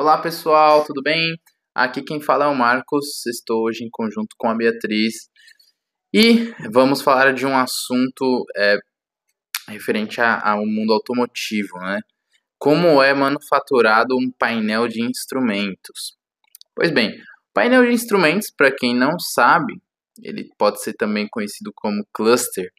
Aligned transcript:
Olá 0.00 0.16
pessoal, 0.16 0.84
tudo 0.84 1.02
bem? 1.02 1.36
Aqui 1.74 2.00
quem 2.02 2.20
fala 2.20 2.44
é 2.44 2.46
o 2.46 2.54
Marcos, 2.54 3.26
estou 3.26 3.64
hoje 3.64 3.82
em 3.82 3.88
conjunto 3.90 4.36
com 4.38 4.48
a 4.48 4.54
Beatriz 4.54 5.28
e 6.14 6.54
vamos 6.70 7.02
falar 7.02 7.34
de 7.34 7.44
um 7.44 7.58
assunto 7.58 8.44
é, 8.56 8.78
referente 9.68 10.20
ao 10.20 10.64
mundo 10.64 10.92
automotivo, 10.92 11.80
né? 11.80 11.98
Como 12.60 13.02
é 13.02 13.12
manufaturado 13.12 14.14
um 14.16 14.30
painel 14.38 14.86
de 14.86 15.02
instrumentos? 15.02 16.16
Pois 16.76 16.92
bem, 16.92 17.20
painel 17.52 17.84
de 17.84 17.92
instrumentos, 17.92 18.52
para 18.56 18.70
quem 18.70 18.94
não 18.94 19.18
sabe, 19.18 19.82
ele 20.22 20.48
pode 20.56 20.80
ser 20.80 20.92
também 20.92 21.26
conhecido 21.28 21.72
como 21.74 22.06
cluster, 22.14 22.70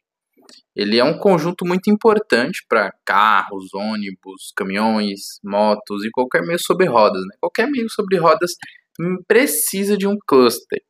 ele 0.74 0.98
é 0.98 1.04
um 1.04 1.18
conjunto 1.18 1.64
muito 1.64 1.90
importante 1.90 2.64
para 2.68 2.92
carros, 3.04 3.74
ônibus, 3.74 4.52
caminhões, 4.56 5.38
motos 5.42 6.04
e 6.04 6.10
qualquer 6.10 6.42
meio 6.42 6.58
sobre 6.58 6.86
rodas. 6.86 7.22
Né? 7.22 7.36
Qualquer 7.40 7.68
meio 7.68 7.88
sobre 7.90 8.18
rodas 8.18 8.52
precisa 9.26 9.96
de 9.96 10.06
um 10.06 10.16
cluster. 10.26 10.80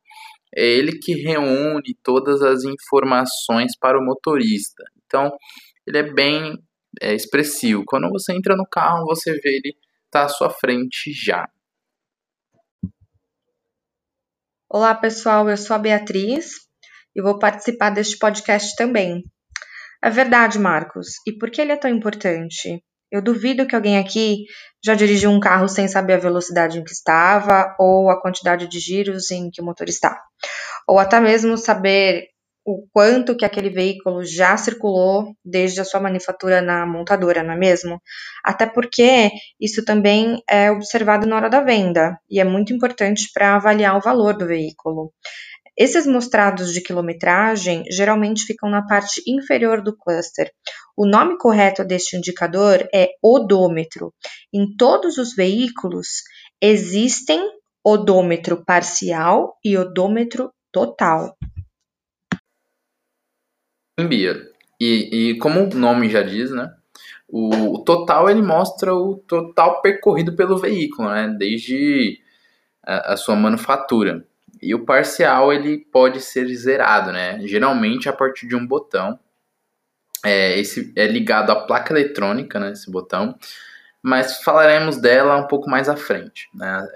É 0.55 0.65
ele 0.65 0.99
que 0.99 1.13
reúne 1.13 1.97
todas 2.03 2.41
as 2.41 2.63
informações 2.63 3.77
para 3.79 3.97
o 3.97 4.03
motorista. 4.03 4.83
Então, 5.05 5.31
ele 5.87 5.97
é 5.97 6.13
bem 6.13 6.57
é, 7.01 7.13
expressivo. 7.13 7.83
Quando 7.85 8.09
você 8.09 8.33
entra 8.33 8.55
no 8.55 8.65
carro, 8.69 9.05
você 9.05 9.33
vê 9.33 9.57
ele 9.57 9.75
tá 10.09 10.25
à 10.25 10.29
sua 10.29 10.49
frente 10.49 11.11
já. 11.13 11.49
Olá, 14.69 14.93
pessoal. 14.95 15.49
Eu 15.49 15.57
sou 15.57 15.75
a 15.75 15.79
Beatriz 15.79 16.51
e 17.15 17.21
vou 17.21 17.39
participar 17.39 17.89
deste 17.89 18.17
podcast 18.17 18.75
também. 18.75 19.23
É 20.03 20.09
verdade, 20.09 20.57
Marcos. 20.59 21.07
E 21.27 21.31
por 21.31 21.51
que 21.51 21.61
ele 21.61 21.71
é 21.71 21.77
tão 21.77 21.89
importante? 21.89 22.83
Eu 23.11 23.21
duvido 23.21 23.67
que 23.67 23.75
alguém 23.75 23.97
aqui 23.97 24.45
já 24.83 24.95
dirigiu 24.95 25.29
um 25.29 25.39
carro 25.39 25.67
sem 25.67 25.87
saber 25.87 26.13
a 26.13 26.17
velocidade 26.17 26.79
em 26.79 26.83
que 26.83 26.91
estava 26.91 27.75
ou 27.77 28.09
a 28.09 28.19
quantidade 28.21 28.67
de 28.67 28.79
giros 28.79 29.29
em 29.31 29.49
que 29.51 29.61
o 29.61 29.65
motor 29.65 29.87
está. 29.89 30.19
Ou 30.87 30.97
até 30.97 31.19
mesmo 31.19 31.57
saber 31.57 32.27
o 32.65 32.87
quanto 32.93 33.35
que 33.35 33.43
aquele 33.43 33.69
veículo 33.69 34.23
já 34.23 34.55
circulou 34.55 35.33
desde 35.43 35.81
a 35.81 35.85
sua 35.85 35.99
manufatura 35.99 36.61
na 36.61 36.85
montadora, 36.85 37.43
não 37.43 37.53
é 37.53 37.57
mesmo? 37.57 37.99
Até 38.43 38.65
porque 38.65 39.29
isso 39.59 39.83
também 39.83 40.41
é 40.49 40.71
observado 40.71 41.27
na 41.27 41.35
hora 41.35 41.49
da 41.49 41.61
venda 41.61 42.17
e 42.29 42.39
é 42.39 42.43
muito 42.43 42.71
importante 42.73 43.29
para 43.33 43.55
avaliar 43.55 43.97
o 43.97 44.01
valor 44.01 44.37
do 44.37 44.47
veículo. 44.47 45.11
Esses 45.77 46.05
mostrados 46.05 46.73
de 46.73 46.81
quilometragem 46.81 47.83
geralmente 47.89 48.43
ficam 48.45 48.69
na 48.69 48.85
parte 48.85 49.21
inferior 49.25 49.81
do 49.81 49.95
cluster. 49.95 50.51
O 50.95 51.07
nome 51.07 51.37
correto 51.37 51.83
deste 51.83 52.17
indicador 52.17 52.87
é 52.93 53.09
odômetro. 53.23 54.13
Em 54.53 54.75
todos 54.75 55.17
os 55.17 55.33
veículos 55.33 56.23
existem 56.61 57.41
odômetro 57.83 58.63
parcial 58.63 59.57
e 59.63 59.77
odômetro 59.77 60.51
total. 60.71 61.35
Bia, 63.99 64.35
e, 64.79 65.31
e 65.31 65.37
como 65.37 65.61
o 65.61 65.75
nome 65.75 66.09
já 66.09 66.21
diz, 66.21 66.51
né? 66.51 66.73
O, 67.27 67.75
o, 67.75 67.83
total 67.83 68.29
ele 68.29 68.41
mostra 68.41 68.93
o 68.93 69.15
total 69.15 69.81
percorrido 69.81 70.35
pelo 70.35 70.57
veículo, 70.57 71.09
né? 71.09 71.33
Desde 71.37 72.19
a, 72.83 73.13
a 73.13 73.17
sua 73.17 73.35
manufatura. 73.35 74.25
E 74.61 74.75
o 74.75 74.85
parcial 74.85 75.51
ele 75.51 75.79
pode 75.79 76.21
ser 76.21 76.47
zerado, 76.53 77.11
né? 77.11 77.39
Geralmente 77.47 78.07
a 78.07 78.13
partir 78.13 78.47
de 78.47 78.55
um 78.55 78.65
botão. 78.65 79.19
É, 80.23 80.59
esse 80.59 80.93
é 80.95 81.07
ligado 81.07 81.51
à 81.51 81.55
placa 81.55 81.91
eletrônica, 81.91 82.59
né? 82.59 82.71
Esse 82.71 82.91
botão. 82.91 83.35
Mas 84.03 84.43
falaremos 84.43 84.97
dela 84.97 85.37
um 85.37 85.47
pouco 85.47 85.69
mais 85.69 85.89
à 85.89 85.95
frente. 85.95 86.47
Né? 86.53 86.87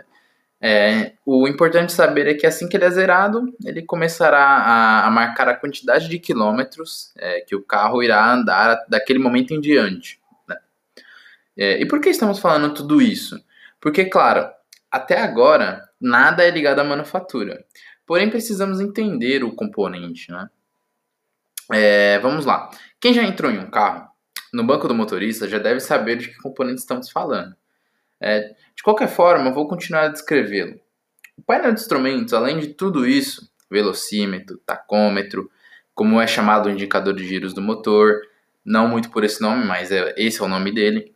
É, 0.61 1.13
o 1.25 1.47
importante 1.47 1.91
saber 1.91 2.27
é 2.27 2.33
que 2.33 2.47
assim 2.47 2.67
que 2.67 2.75
ele 2.77 2.85
é 2.85 2.89
zerado, 2.89 3.53
ele 3.63 3.83
começará 3.83 4.43
a, 4.43 5.05
a 5.05 5.11
marcar 5.11 5.47
a 5.47 5.55
quantidade 5.55 6.07
de 6.07 6.17
quilômetros 6.17 7.11
é, 7.17 7.41
que 7.41 7.55
o 7.55 7.61
carro 7.61 8.01
irá 8.01 8.33
andar 8.33 8.83
daquele 8.87 9.19
momento 9.19 9.53
em 9.53 9.61
diante. 9.61 10.19
Né? 10.47 10.55
É, 11.57 11.81
e 11.81 11.85
por 11.85 11.99
que 11.99 12.09
estamos 12.09 12.39
falando 12.39 12.73
tudo 12.73 13.01
isso? 13.01 13.43
Porque, 13.79 14.05
claro, 14.05 14.49
até 14.89 15.19
agora 15.19 15.84
nada 15.99 16.43
é 16.43 16.51
ligado 16.51 16.79
à 16.79 16.83
manufatura. 16.83 17.65
Porém, 18.05 18.29
precisamos 18.29 18.79
entender 18.79 19.43
o 19.43 19.55
componente, 19.55 20.31
né? 20.31 20.49
É, 21.73 22.19
vamos 22.19 22.45
lá. 22.45 22.69
Quem 22.99 23.13
já 23.13 23.23
entrou 23.23 23.51
em 23.51 23.57
um 23.57 23.69
carro, 23.69 24.07
no 24.53 24.63
banco 24.63 24.87
do 24.87 24.93
motorista, 24.93 25.47
já 25.47 25.57
deve 25.57 25.79
saber 25.79 26.17
de 26.17 26.29
que 26.29 26.37
componente 26.37 26.79
estamos 26.79 27.09
falando. 27.09 27.55
É, 28.21 28.55
de 28.75 28.83
qualquer 28.83 29.07
forma, 29.07 29.51
vou 29.51 29.67
continuar 29.67 30.03
a 30.03 30.09
descrevê-lo. 30.09 30.79
O 31.37 31.41
painel 31.41 31.73
de 31.73 31.81
instrumentos, 31.81 32.33
além 32.33 32.59
de 32.59 32.67
tudo 32.67 33.05
isso, 33.05 33.51
velocímetro, 33.69 34.57
tacômetro, 34.65 35.49
como 35.93 36.21
é 36.21 36.27
chamado 36.27 36.67
o 36.67 36.71
indicador 36.71 37.13
de 37.13 37.25
giros 37.27 37.53
do 37.53 37.61
motor, 37.61 38.21
não 38.63 38.87
muito 38.87 39.09
por 39.09 39.23
esse 39.23 39.41
nome, 39.41 39.65
mas 39.65 39.91
é, 39.91 40.13
esse 40.17 40.41
é 40.41 40.43
o 40.43 40.47
nome 40.47 40.71
dele, 40.71 41.13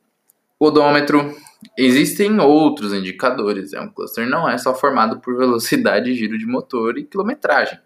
odômetro, 0.60 1.36
Existem 1.78 2.40
outros 2.40 2.94
indicadores. 2.94 3.74
É 3.74 3.82
um 3.82 3.90
cluster 3.90 4.28
não 4.28 4.50
é 4.50 4.58
só 4.58 4.74
formado 4.74 5.20
por 5.20 5.38
velocidade, 5.38 6.16
giro 6.16 6.38
de 6.38 6.46
motor 6.46 6.98
e 6.98 7.04
quilometragem. 7.04 7.80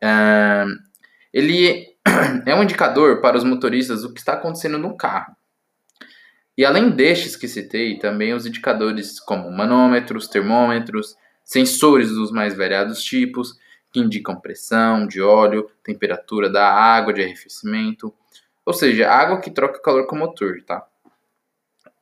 É, 0.00 0.64
ele 1.32 1.86
é 2.46 2.54
um 2.54 2.62
indicador 2.62 3.20
para 3.20 3.36
os 3.36 3.44
motoristas 3.44 4.02
do 4.02 4.12
que 4.12 4.20
está 4.20 4.34
acontecendo 4.34 4.78
no 4.78 4.96
carro. 4.96 5.34
E 6.56 6.64
além 6.64 6.90
destes 6.90 7.34
que 7.34 7.48
citei, 7.48 7.98
também 7.98 8.34
os 8.34 8.46
indicadores 8.46 9.18
como 9.18 9.50
manômetros, 9.50 10.28
termômetros, 10.28 11.16
sensores 11.44 12.10
dos 12.10 12.30
mais 12.30 12.54
variados 12.54 13.02
tipos, 13.02 13.56
que 13.90 14.00
indicam 14.00 14.40
pressão 14.40 15.06
de 15.06 15.20
óleo, 15.22 15.70
temperatura 15.82 16.50
da 16.50 16.68
água 16.68 17.12
de 17.12 17.22
arrefecimento, 17.22 18.12
ou 18.64 18.72
seja, 18.72 19.10
água 19.10 19.40
que 19.40 19.50
troca 19.50 19.80
calor 19.80 20.06
com 20.06 20.16
o 20.16 20.18
motor, 20.18 20.62
tá? 20.66 20.86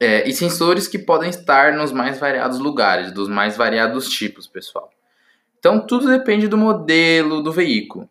É, 0.01 0.27
e 0.27 0.33
sensores 0.33 0.89
que 0.89 0.99
podem 0.99 1.29
estar 1.29 1.75
nos 1.75 1.93
mais 1.93 2.19
variados 2.19 2.59
lugares, 2.59 3.13
dos 3.13 3.29
mais 3.29 3.57
variados 3.57 4.09
tipos, 4.09 4.47
pessoal. 4.47 4.91
Então, 5.59 5.87
tudo 5.87 6.09
depende 6.09 6.49
do 6.49 6.57
modelo 6.57 7.43
do 7.43 7.53
veículo. 7.53 8.09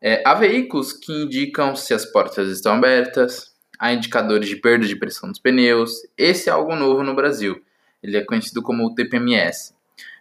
É, 0.00 0.22
há 0.26 0.34
veículos 0.34 0.92
que 0.92 1.10
indicam 1.10 1.74
se 1.74 1.94
as 1.94 2.04
portas 2.04 2.48
estão 2.50 2.74
abertas, 2.74 3.54
há 3.78 3.92
indicadores 3.92 4.48
de 4.48 4.56
perda 4.56 4.86
de 4.86 4.94
pressão 4.94 5.30
dos 5.30 5.40
pneus. 5.40 6.02
Esse 6.18 6.50
é 6.50 6.52
algo 6.52 6.76
novo 6.76 7.02
no 7.02 7.14
Brasil. 7.14 7.62
Ele 8.02 8.16
é 8.16 8.24
conhecido 8.24 8.62
como 8.62 8.84
o 8.84 8.94
TPMS. 8.94 9.74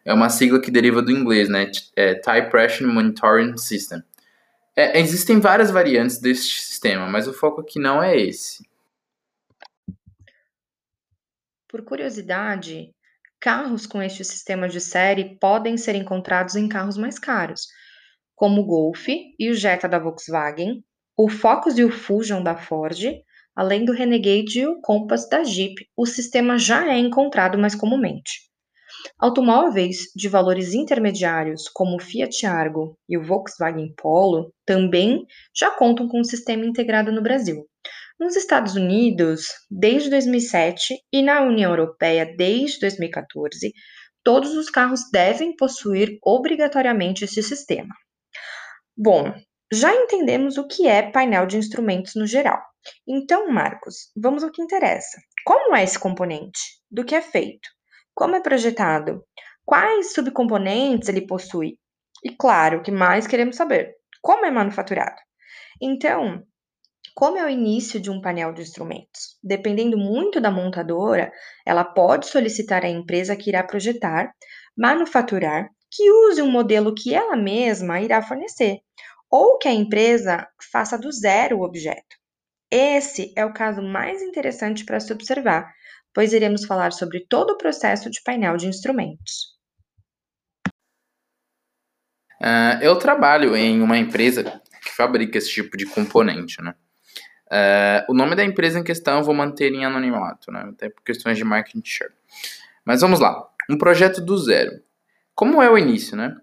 É 0.05 0.13
uma 0.13 0.29
sigla 0.29 0.61
que 0.61 0.71
deriva 0.71 1.01
do 1.01 1.11
inglês, 1.11 1.49
né? 1.49 1.69
É, 1.95 2.15
Tire 2.15 2.49
Pressure 2.49 2.89
Monitoring 2.89 3.57
System. 3.57 4.01
É, 4.75 4.99
existem 4.99 5.39
várias 5.39 5.71
variantes 5.71 6.19
desse 6.19 6.43
sistema, 6.43 7.07
mas 7.07 7.27
o 7.27 7.33
foco 7.33 7.61
aqui 7.61 7.79
não 7.79 8.01
é 8.01 8.17
esse. 8.17 8.65
Por 11.75 11.83
curiosidade, 11.83 12.93
carros 13.37 13.85
com 13.85 14.01
este 14.01 14.23
sistema 14.23 14.69
de 14.69 14.79
série 14.79 15.37
podem 15.37 15.75
ser 15.75 15.93
encontrados 15.93 16.55
em 16.55 16.69
carros 16.69 16.95
mais 16.95 17.19
caros, 17.19 17.67
como 18.33 18.61
o 18.61 18.65
Golf 18.65 19.09
e 19.09 19.49
o 19.49 19.53
Jetta 19.53 19.85
da 19.85 19.99
Volkswagen, 19.99 20.81
o 21.17 21.27
Focus 21.27 21.77
e 21.77 21.83
o 21.83 21.91
Fusion 21.91 22.41
da 22.41 22.55
Ford, 22.55 23.03
além 23.53 23.83
do 23.83 23.91
Renegade 23.91 24.61
e 24.61 24.65
o 24.65 24.79
Compass 24.79 25.27
da 25.27 25.43
Jeep, 25.43 25.85
o 25.97 26.05
sistema 26.05 26.57
já 26.57 26.89
é 26.89 26.97
encontrado 26.97 27.57
mais 27.57 27.75
comumente. 27.75 28.49
Automóveis 29.19 30.13
de 30.15 30.29
valores 30.29 30.73
intermediários, 30.73 31.67
como 31.67 31.97
o 31.97 32.01
Fiat 32.01 32.45
Argo 32.45 32.97
e 33.09 33.17
o 33.17 33.21
Volkswagen 33.21 33.93
Polo, 33.97 34.53
também 34.65 35.25
já 35.53 35.71
contam 35.71 36.07
com 36.07 36.21
o 36.21 36.25
sistema 36.25 36.65
integrado 36.65 37.11
no 37.11 37.21
Brasil. 37.21 37.67
Nos 38.17 38.37
Estados 38.37 38.75
Unidos, 38.75 39.47
desde 39.69 40.09
2007 40.09 40.95
e 41.11 41.21
na 41.21 41.41
União 41.41 41.71
Europeia 41.71 42.25
desde 42.37 42.79
2014, 42.79 43.73
todos 44.23 44.55
os 44.55 44.69
carros 44.69 45.01
devem 45.11 45.53
possuir 45.53 46.17
obrigatoriamente 46.23 47.25
esse 47.25 47.43
sistema. 47.43 47.93
Bom, 48.95 49.33
já 49.71 49.93
entendemos 49.93 50.57
o 50.57 50.65
que 50.65 50.87
é 50.87 51.11
painel 51.11 51.45
de 51.45 51.57
instrumentos 51.57 52.15
no 52.15 52.25
geral. 52.25 52.61
Então, 53.05 53.51
Marcos, 53.51 54.11
vamos 54.15 54.45
ao 54.45 54.51
que 54.51 54.61
interessa. 54.61 55.19
Como 55.45 55.75
é 55.75 55.83
esse 55.83 55.99
componente? 55.99 56.59
Do 56.89 57.03
que 57.03 57.15
é 57.15 57.21
feito? 57.21 57.67
Como 58.13 58.33
é 58.33 58.39
projetado? 58.39 59.25
Quais 59.65 60.13
subcomponentes 60.13 61.09
ele 61.09 61.27
possui? 61.27 61.77
E 62.23 62.33
claro, 62.33 62.77
o 62.77 62.81
que 62.81 62.91
mais 62.91 63.27
queremos 63.27 63.57
saber? 63.57 63.93
Como 64.21 64.45
é 64.45 64.51
manufaturado? 64.51 65.17
Então, 65.81 66.41
como 67.15 67.37
é 67.37 67.45
o 67.45 67.49
início 67.49 67.97
de 67.97 68.11
um 68.11 68.19
painel 68.19 68.51
de 68.51 68.61
instrumentos? 68.61 69.39
Dependendo 69.41 69.97
muito 69.97 70.41
da 70.41 70.51
montadora, 70.51 71.31
ela 71.65 71.85
pode 71.85 72.27
solicitar 72.27 72.83
à 72.83 72.89
empresa 72.89 73.37
que 73.37 73.49
irá 73.49 73.63
projetar, 73.63 74.33
manufaturar, 74.77 75.69
que 75.89 76.11
use 76.11 76.41
um 76.41 76.51
modelo 76.51 76.93
que 76.93 77.15
ela 77.15 77.37
mesma 77.37 78.01
irá 78.01 78.21
fornecer, 78.21 78.79
ou 79.31 79.57
que 79.57 79.69
a 79.69 79.73
empresa 79.73 80.45
faça 80.69 80.97
do 80.97 81.09
zero 81.09 81.59
o 81.59 81.63
objeto. 81.63 82.17
Esse 82.69 83.33
é 83.37 83.45
o 83.45 83.53
caso 83.53 83.81
mais 83.81 84.21
interessante 84.21 84.83
para 84.83 84.99
se 84.99 85.13
observar, 85.13 85.71
pois 86.13 86.33
iremos 86.33 86.65
falar 86.65 86.91
sobre 86.91 87.25
todo 87.29 87.51
o 87.51 87.57
processo 87.57 88.09
de 88.09 88.21
painel 88.23 88.57
de 88.57 88.67
instrumentos. 88.67 89.55
Uh, 92.41 92.75
eu 92.81 92.99
trabalho 92.99 93.55
em 93.55 93.81
uma 93.81 93.97
empresa 93.97 94.43
que 94.83 94.91
fabrica 94.91 95.37
esse 95.37 95.49
tipo 95.49 95.77
de 95.77 95.85
componente, 95.85 96.61
né? 96.61 96.75
Uh, 97.47 98.11
o 98.11 98.13
nome 98.13 98.35
da 98.35 98.43
empresa 98.43 98.79
em 98.79 98.83
questão 98.83 99.19
eu 99.19 99.23
vou 99.23 99.33
manter 99.33 99.71
em 99.71 99.85
anonimato, 99.85 100.51
né? 100.51 100.67
Até 100.69 100.89
por 100.89 101.03
questões 101.03 101.37
de 101.37 101.43
marketing 101.43 101.81
share. 101.83 102.11
Mas 102.83 103.01
vamos 103.01 103.19
lá. 103.19 103.47
Um 103.69 103.77
projeto 103.77 104.21
do 104.21 104.37
zero. 104.37 104.81
Como 105.33 105.61
é 105.61 105.69
o 105.69 105.77
início, 105.77 106.17
né? 106.17 106.35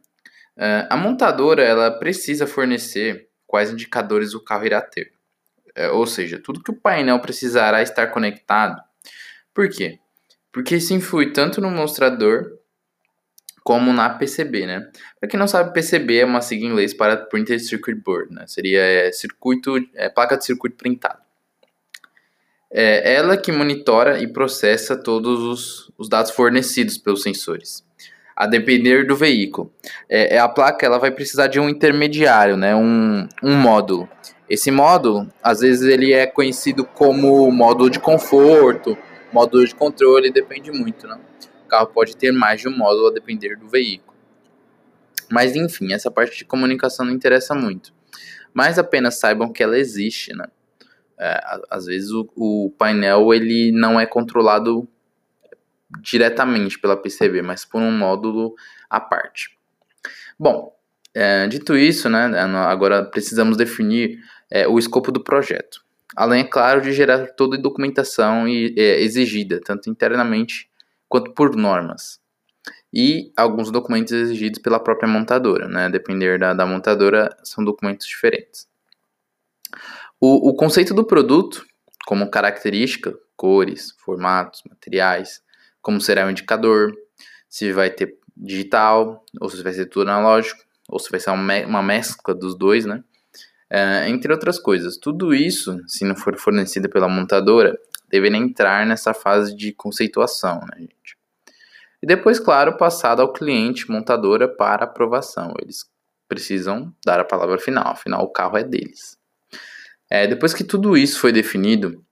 Uh, 0.57 0.87
a 0.91 0.97
montadora 0.97 1.63
ela 1.63 1.91
precisa 1.91 2.47
fornecer 2.47 3.29
quais 3.47 3.71
indicadores 3.71 4.35
o 4.35 4.45
carro 4.45 4.67
irá 4.67 4.81
ter. 4.81 5.13
Uh, 5.77 5.95
ou 5.95 6.07
seja, 6.07 6.39
tudo 6.39 6.63
que 6.63 6.71
o 6.71 6.77
painel 6.77 7.19
precisará 7.21 7.83
estar 7.83 8.09
conectado. 8.09 8.81
Por 9.53 9.69
quê? 9.69 9.99
Porque 10.53 10.77
isso 10.77 10.95
influi 10.95 11.33
tanto 11.33 11.61
no 11.61 11.71
mostrador 11.71 12.59
como 13.65 13.93
na 13.93 14.11
PCB, 14.11 14.67
né? 14.67 14.89
Para 15.21 15.29
quem 15.29 15.39
não 15.39 15.47
sabe, 15.47 15.73
PCB 15.73 16.19
é 16.19 16.25
uma 16.25 16.41
sigla 16.41 16.67
em 16.67 16.71
inglês 16.71 16.93
para 16.93 17.17
Printed 17.17 17.61
Circuit 17.61 17.95
Board, 17.95 18.33
né? 18.33 18.45
Seria 18.47 18.83
é, 18.83 19.13
circuito, 19.13 19.77
é, 19.95 20.09
placa 20.09 20.37
de 20.37 20.45
circuito 20.45 20.77
printado. 20.77 21.21
É 22.75 23.15
ela 23.15 23.37
que 23.37 23.53
monitora 23.53 24.19
e 24.21 24.27
processa 24.27 24.97
todos 24.97 25.41
os, 25.41 25.93
os 25.99 26.09
dados 26.09 26.31
fornecidos 26.31 26.97
pelos 26.97 27.23
sensores, 27.23 27.85
a 28.35 28.47
depender 28.47 29.07
do 29.07 29.15
veículo. 29.15 29.71
É, 30.09 30.37
é, 30.37 30.39
a 30.39 30.49
placa 30.49 30.87
ela 30.87 30.99
vai 30.99 31.11
precisar 31.11 31.49
de 31.49 31.61
um 31.61 31.69
intermediário, 31.69 32.57
né? 32.57 32.75
Um, 32.75 33.29
um 33.43 33.55
módulo. 33.55 34.09
Esse 34.49 34.71
módulo, 34.71 35.29
às 35.43 35.61
vezes, 35.61 35.87
ele 35.87 36.13
é 36.13 36.27
conhecido 36.27 36.85
como 36.85 37.51
módulo 37.51 37.91
de 37.91 38.01
conforto, 38.01 38.97
módulo 39.33 39.67
de 39.67 39.75
controle, 39.75 40.33
depende 40.33 40.71
muito, 40.71 41.07
né? 41.07 41.19
Carro 41.73 41.87
pode 41.87 42.15
ter 42.15 42.31
mais 42.33 42.61
de 42.61 42.69
um 42.69 42.77
módulo 42.77 43.07
a 43.09 43.13
depender 43.13 43.57
do 43.57 43.67
veículo. 43.67 44.15
Mas 45.31 45.57
enfim, 45.57 45.95
essa 45.95 46.11
parte 46.11 46.37
de 46.37 46.45
comunicação 46.45 47.07
não 47.07 47.15
interessa 47.15 47.55
muito. 47.55 47.95
Mas 48.53 48.79
apenas 48.79 49.19
saibam 49.19 49.51
que 49.51 49.63
ela 49.63 49.79
existe, 49.79 50.37
né? 50.37 50.45
É, 51.19 51.41
às 51.71 51.87
vezes 51.87 52.11
o, 52.11 52.29
o, 52.37 52.75
painel 52.77 53.33
ele 53.33 53.73
não 53.73 53.99
é 53.99 54.05
controlado 54.05 54.87
diretamente 56.03 56.79
pela 56.79 56.97
PCB, 56.97 57.41
mas 57.41 57.65
por 57.65 57.81
um 57.81 57.91
módulo 57.91 58.55
à 58.91 59.01
parte. 59.01 59.57
Bom, 60.39 60.77
é, 61.15 61.47
dito 61.47 61.77
isso, 61.77 62.09
né, 62.09 62.25
agora 62.67 63.05
precisamos 63.05 63.57
definir 63.57 64.19
é, 64.51 64.67
o 64.67 64.79
escopo 64.79 65.13
do 65.13 65.23
projeto. 65.23 65.85
Além, 66.17 66.41
é 66.41 66.45
claro, 66.45 66.81
de 66.81 66.93
gerar 66.93 67.27
toda 67.35 67.57
a 67.57 67.61
documentação 67.61 68.49
e, 68.49 68.75
é, 68.77 69.01
exigida, 69.01 69.61
tanto 69.65 69.89
internamente 69.89 70.72
quanto 71.13 71.35
por 71.35 71.55
normas. 71.55 72.19
E 72.91 73.35
alguns 73.37 73.71
documentos 73.71 74.15
exigidos 74.15 74.63
pela 74.63 74.81
própria 74.81 75.07
montadora, 75.07 75.69
né? 75.69 75.91
Depender 75.91 76.39
da, 76.39 76.55
da 76.55 76.65
montadora, 76.65 77.29
são 77.45 77.63
documentos 77.63 78.07
diferentes. 78.07 78.67
O, 80.19 80.49
o 80.49 80.55
conceito 80.55 80.95
do 80.95 81.05
produto, 81.05 81.67
como 82.07 82.31
característica, 82.31 83.15
cores, 83.37 83.95
formatos, 83.99 84.63
materiais, 84.67 85.43
como 85.83 86.01
será 86.01 86.27
o 86.27 86.31
indicador, 86.31 86.95
se 87.47 87.73
vai 87.73 87.91
ter 87.91 88.17
digital, 88.35 89.23
ou 89.39 89.51
se 89.51 89.63
vai 89.63 89.75
ser 89.75 89.91
tudo 89.91 90.11
analógico, 90.11 90.63
ou 90.89 90.99
se 90.99 91.11
vai 91.11 91.21
ser 91.21 91.31
uma 91.31 91.83
mescla 91.83 92.35
dos 92.35 92.57
dois, 92.57 92.87
né? 92.87 93.05
É, 93.69 94.09
entre 94.09 94.33
outras 94.33 94.59
coisas. 94.59 94.97
Tudo 94.97 95.35
isso, 95.35 95.79
se 95.87 96.07
não 96.07 96.17
for 96.17 96.39
fornecido 96.39 96.89
pela 96.89 97.07
montadora, 97.07 97.79
deveria 98.13 98.39
entrar 98.39 98.87
nessa 98.87 99.15
fase 99.15 99.57
de 99.57 99.73
conceituação, 99.73 100.61
né, 100.61 100.81
gente? 100.81 101.17
E 102.03 102.07
depois, 102.07 102.39
claro, 102.39 102.77
passado 102.77 103.23
ao 103.23 103.33
cliente 103.33 103.91
montadora 103.91 104.49
para 104.49 104.85
aprovação. 104.85 105.55
Eles 105.63 105.85
precisam 106.29 106.93
dar 107.05 107.21
a 107.21 107.25
palavra 107.25 107.59
final, 107.59 107.93
afinal 107.93 108.23
o 108.23 108.33
carro 108.33 108.59
é 108.59 108.65
deles. 108.65 109.17
É, 110.11 110.27
depois 110.27 110.53
que 110.53 110.65
tudo 110.65 110.97
isso 110.97 111.19
foi 111.19 111.33
definido, 111.33 112.05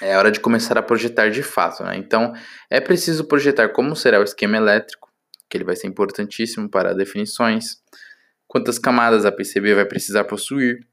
é 0.00 0.16
hora 0.16 0.30
de 0.30 0.40
começar 0.40 0.78
a 0.78 0.82
projetar 0.82 1.30
de 1.30 1.42
fato. 1.42 1.82
Né? 1.82 1.96
Então, 1.96 2.32
é 2.70 2.80
preciso 2.80 3.24
projetar 3.24 3.70
como 3.70 3.96
será 3.96 4.20
o 4.20 4.24
esquema 4.24 4.56
elétrico, 4.56 5.10
que 5.50 5.56
ele 5.56 5.64
vai 5.64 5.76
ser 5.76 5.88
importantíssimo 5.88 6.68
para 6.68 6.94
definições, 6.94 7.82
quantas 8.46 8.78
camadas 8.78 9.24
a 9.24 9.32
PCB 9.32 9.74
vai 9.74 9.84
precisar 9.84 10.24
possuir, 10.24 10.86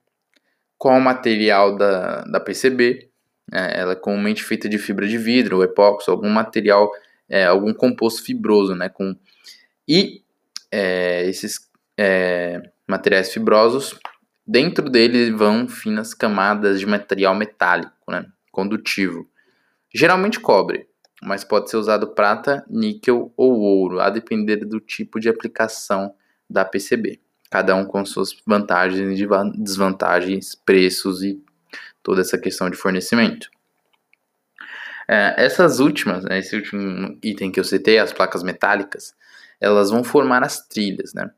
qual 0.77 0.97
o 0.97 1.01
material 1.01 1.75
da, 1.75 2.23
da 2.23 2.39
PCB, 2.39 3.09
é, 3.51 3.79
ela 3.79 3.93
é 3.93 3.95
comumente 3.95 4.43
feita 4.43 4.67
de 4.67 4.77
fibra 4.77 5.07
de 5.07 5.17
vidro, 5.17 5.63
epóxi, 5.63 6.09
algum 6.09 6.29
material, 6.29 6.91
é, 7.29 7.45
algum 7.45 7.73
composto 7.73 8.23
fibroso, 8.23 8.75
né? 8.75 8.89
Com, 8.89 9.15
e 9.87 10.23
é, 10.71 11.27
esses 11.27 11.69
é, 11.97 12.61
materiais 12.87 13.31
fibrosos, 13.31 13.97
dentro 14.45 14.89
deles 14.89 15.29
vão 15.29 15.67
finas 15.67 16.13
camadas 16.13 16.79
de 16.79 16.85
material 16.85 17.35
metálico, 17.35 17.93
né? 18.09 18.25
Condutivo. 18.51 19.27
Geralmente 19.93 20.39
cobre, 20.39 20.87
mas 21.21 21.43
pode 21.43 21.69
ser 21.69 21.77
usado 21.77 22.13
prata, 22.13 22.65
níquel 22.69 23.31
ou 23.37 23.59
ouro, 23.59 23.99
a 23.99 24.09
depender 24.09 24.57
do 24.57 24.79
tipo 24.79 25.19
de 25.19 25.29
aplicação 25.29 26.13
da 26.49 26.65
PCB. 26.65 27.19
Cada 27.49 27.75
um 27.75 27.85
com 27.85 28.03
suas 28.05 28.35
vantagens 28.45 29.19
e 29.19 29.27
desvantagens, 29.57 30.55
preços 30.55 31.23
e 31.23 31.41
toda 32.05 32.21
essa 32.21 32.37
questão 32.37 32.69
de 32.69 32.77
fornecimento. 32.77 33.49
É, 35.07 35.33
essas 35.37 35.79
últimas, 35.79 36.23
né, 36.23 36.37
esse 36.37 36.55
último 36.55 37.17
item 37.21 37.51
que 37.51 37.59
eu 37.59 37.63
citei, 37.63 37.97
as 37.97 38.13
placas 38.13 38.43
metálicas, 38.43 39.15
elas 39.59 39.89
vão 39.89 40.03
formar 40.03 40.43
as 40.43 40.67
trilhas, 40.67 41.13
né? 41.13 41.29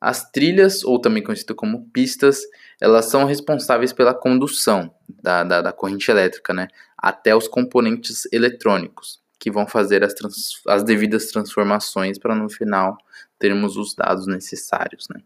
As 0.00 0.30
trilhas, 0.30 0.84
ou 0.84 1.00
também 1.00 1.22
conhecidas 1.22 1.56
como 1.56 1.88
pistas, 1.90 2.42
elas 2.80 3.06
são 3.06 3.24
responsáveis 3.24 3.92
pela 3.92 4.14
condução 4.14 4.94
da, 5.22 5.42
da, 5.42 5.62
da 5.62 5.72
corrente 5.72 6.10
elétrica, 6.10 6.52
né? 6.52 6.68
Até 6.96 7.34
os 7.34 7.48
componentes 7.48 8.28
eletrônicos, 8.32 9.20
que 9.38 9.50
vão 9.50 9.66
fazer 9.66 10.04
as, 10.04 10.14
trans, 10.14 10.60
as 10.68 10.84
devidas 10.84 11.26
transformações 11.26 12.18
para 12.18 12.34
no 12.34 12.48
final 12.48 12.96
termos 13.38 13.76
os 13.76 13.94
dados 13.94 14.26
necessários, 14.26 15.06
né? 15.08 15.20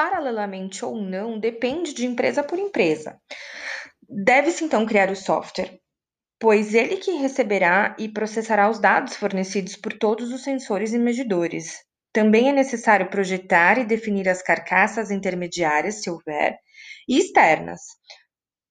Paralelamente 0.00 0.82
ou 0.82 0.96
não, 0.96 1.38
depende 1.38 1.92
de 1.92 2.06
empresa 2.06 2.42
por 2.42 2.58
empresa. 2.58 3.20
Deve-se 4.08 4.64
então 4.64 4.86
criar 4.86 5.10
o 5.10 5.14
software, 5.14 5.78
pois 6.40 6.72
ele 6.72 6.96
que 6.96 7.10
receberá 7.18 7.94
e 7.98 8.08
processará 8.08 8.70
os 8.70 8.78
dados 8.78 9.14
fornecidos 9.14 9.76
por 9.76 9.92
todos 9.92 10.32
os 10.32 10.42
sensores 10.42 10.94
e 10.94 10.98
medidores. 10.98 11.80
Também 12.14 12.48
é 12.48 12.52
necessário 12.52 13.10
projetar 13.10 13.76
e 13.76 13.84
definir 13.84 14.26
as 14.26 14.40
carcaças 14.40 15.10
intermediárias, 15.10 16.00
se 16.00 16.08
houver, 16.08 16.56
e 17.06 17.18
externas, 17.18 17.82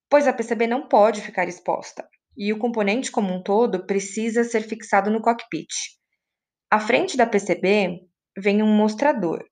pois 0.10 0.28
a 0.28 0.34
PCB 0.34 0.66
não 0.66 0.88
pode 0.88 1.22
ficar 1.22 1.48
exposta 1.48 2.10
e 2.36 2.52
o 2.52 2.58
componente 2.58 3.12
como 3.12 3.32
um 3.32 3.44
todo 3.44 3.86
precisa 3.86 4.44
ser 4.44 4.62
fixado 4.62 5.12
no 5.12 5.22
cockpit. 5.22 5.70
À 6.72 6.80
frente 6.80 7.16
da 7.16 7.28
PCB 7.28 8.00
vem 8.36 8.64
um 8.64 8.76
mostrador, 8.76 9.46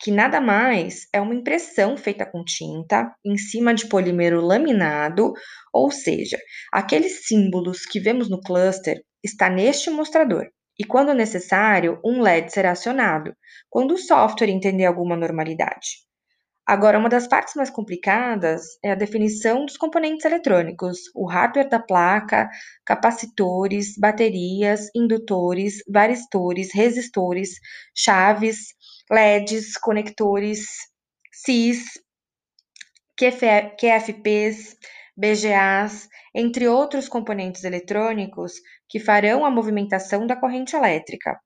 que 0.00 0.10
nada 0.10 0.40
mais 0.40 1.06
é 1.12 1.20
uma 1.20 1.34
impressão 1.34 1.96
feita 1.96 2.24
com 2.24 2.42
tinta 2.42 3.14
em 3.24 3.36
cima 3.36 3.74
de 3.74 3.86
polímero 3.86 4.40
laminado, 4.40 5.32
ou 5.72 5.90
seja, 5.90 6.38
aqueles 6.72 7.26
símbolos 7.26 7.84
que 7.84 8.00
vemos 8.00 8.30
no 8.30 8.40
cluster 8.40 9.02
está 9.22 9.50
neste 9.50 9.90
mostrador. 9.90 10.46
E 10.78 10.84
quando 10.84 11.12
necessário, 11.12 12.00
um 12.02 12.22
LED 12.22 12.50
será 12.50 12.70
acionado, 12.70 13.34
quando 13.68 13.92
o 13.92 13.98
software 13.98 14.48
entender 14.48 14.86
alguma 14.86 15.14
normalidade. 15.14 16.08
Agora, 16.66 16.98
uma 16.98 17.08
das 17.08 17.26
partes 17.26 17.54
mais 17.56 17.68
complicadas 17.68 18.62
é 18.82 18.92
a 18.92 18.94
definição 18.94 19.66
dos 19.66 19.76
componentes 19.76 20.24
eletrônicos, 20.24 20.98
o 21.14 21.26
hardware 21.26 21.68
da 21.68 21.80
placa, 21.80 22.48
capacitores, 22.86 23.94
baterias, 23.98 24.88
indutores, 24.94 25.82
varistores, 25.92 26.72
resistores, 26.72 27.50
chaves, 27.94 28.68
LEDs, 29.10 29.76
conectores, 29.76 30.66
CIS, 31.32 31.84
QFPs, 33.18 34.76
BGAs, 35.16 36.08
entre 36.34 36.68
outros 36.68 37.08
componentes 37.08 37.64
eletrônicos 37.64 38.52
que 38.88 39.00
farão 39.00 39.44
a 39.44 39.50
movimentação 39.50 40.26
da 40.26 40.36
corrente 40.36 40.74
elétrica. 40.74 41.38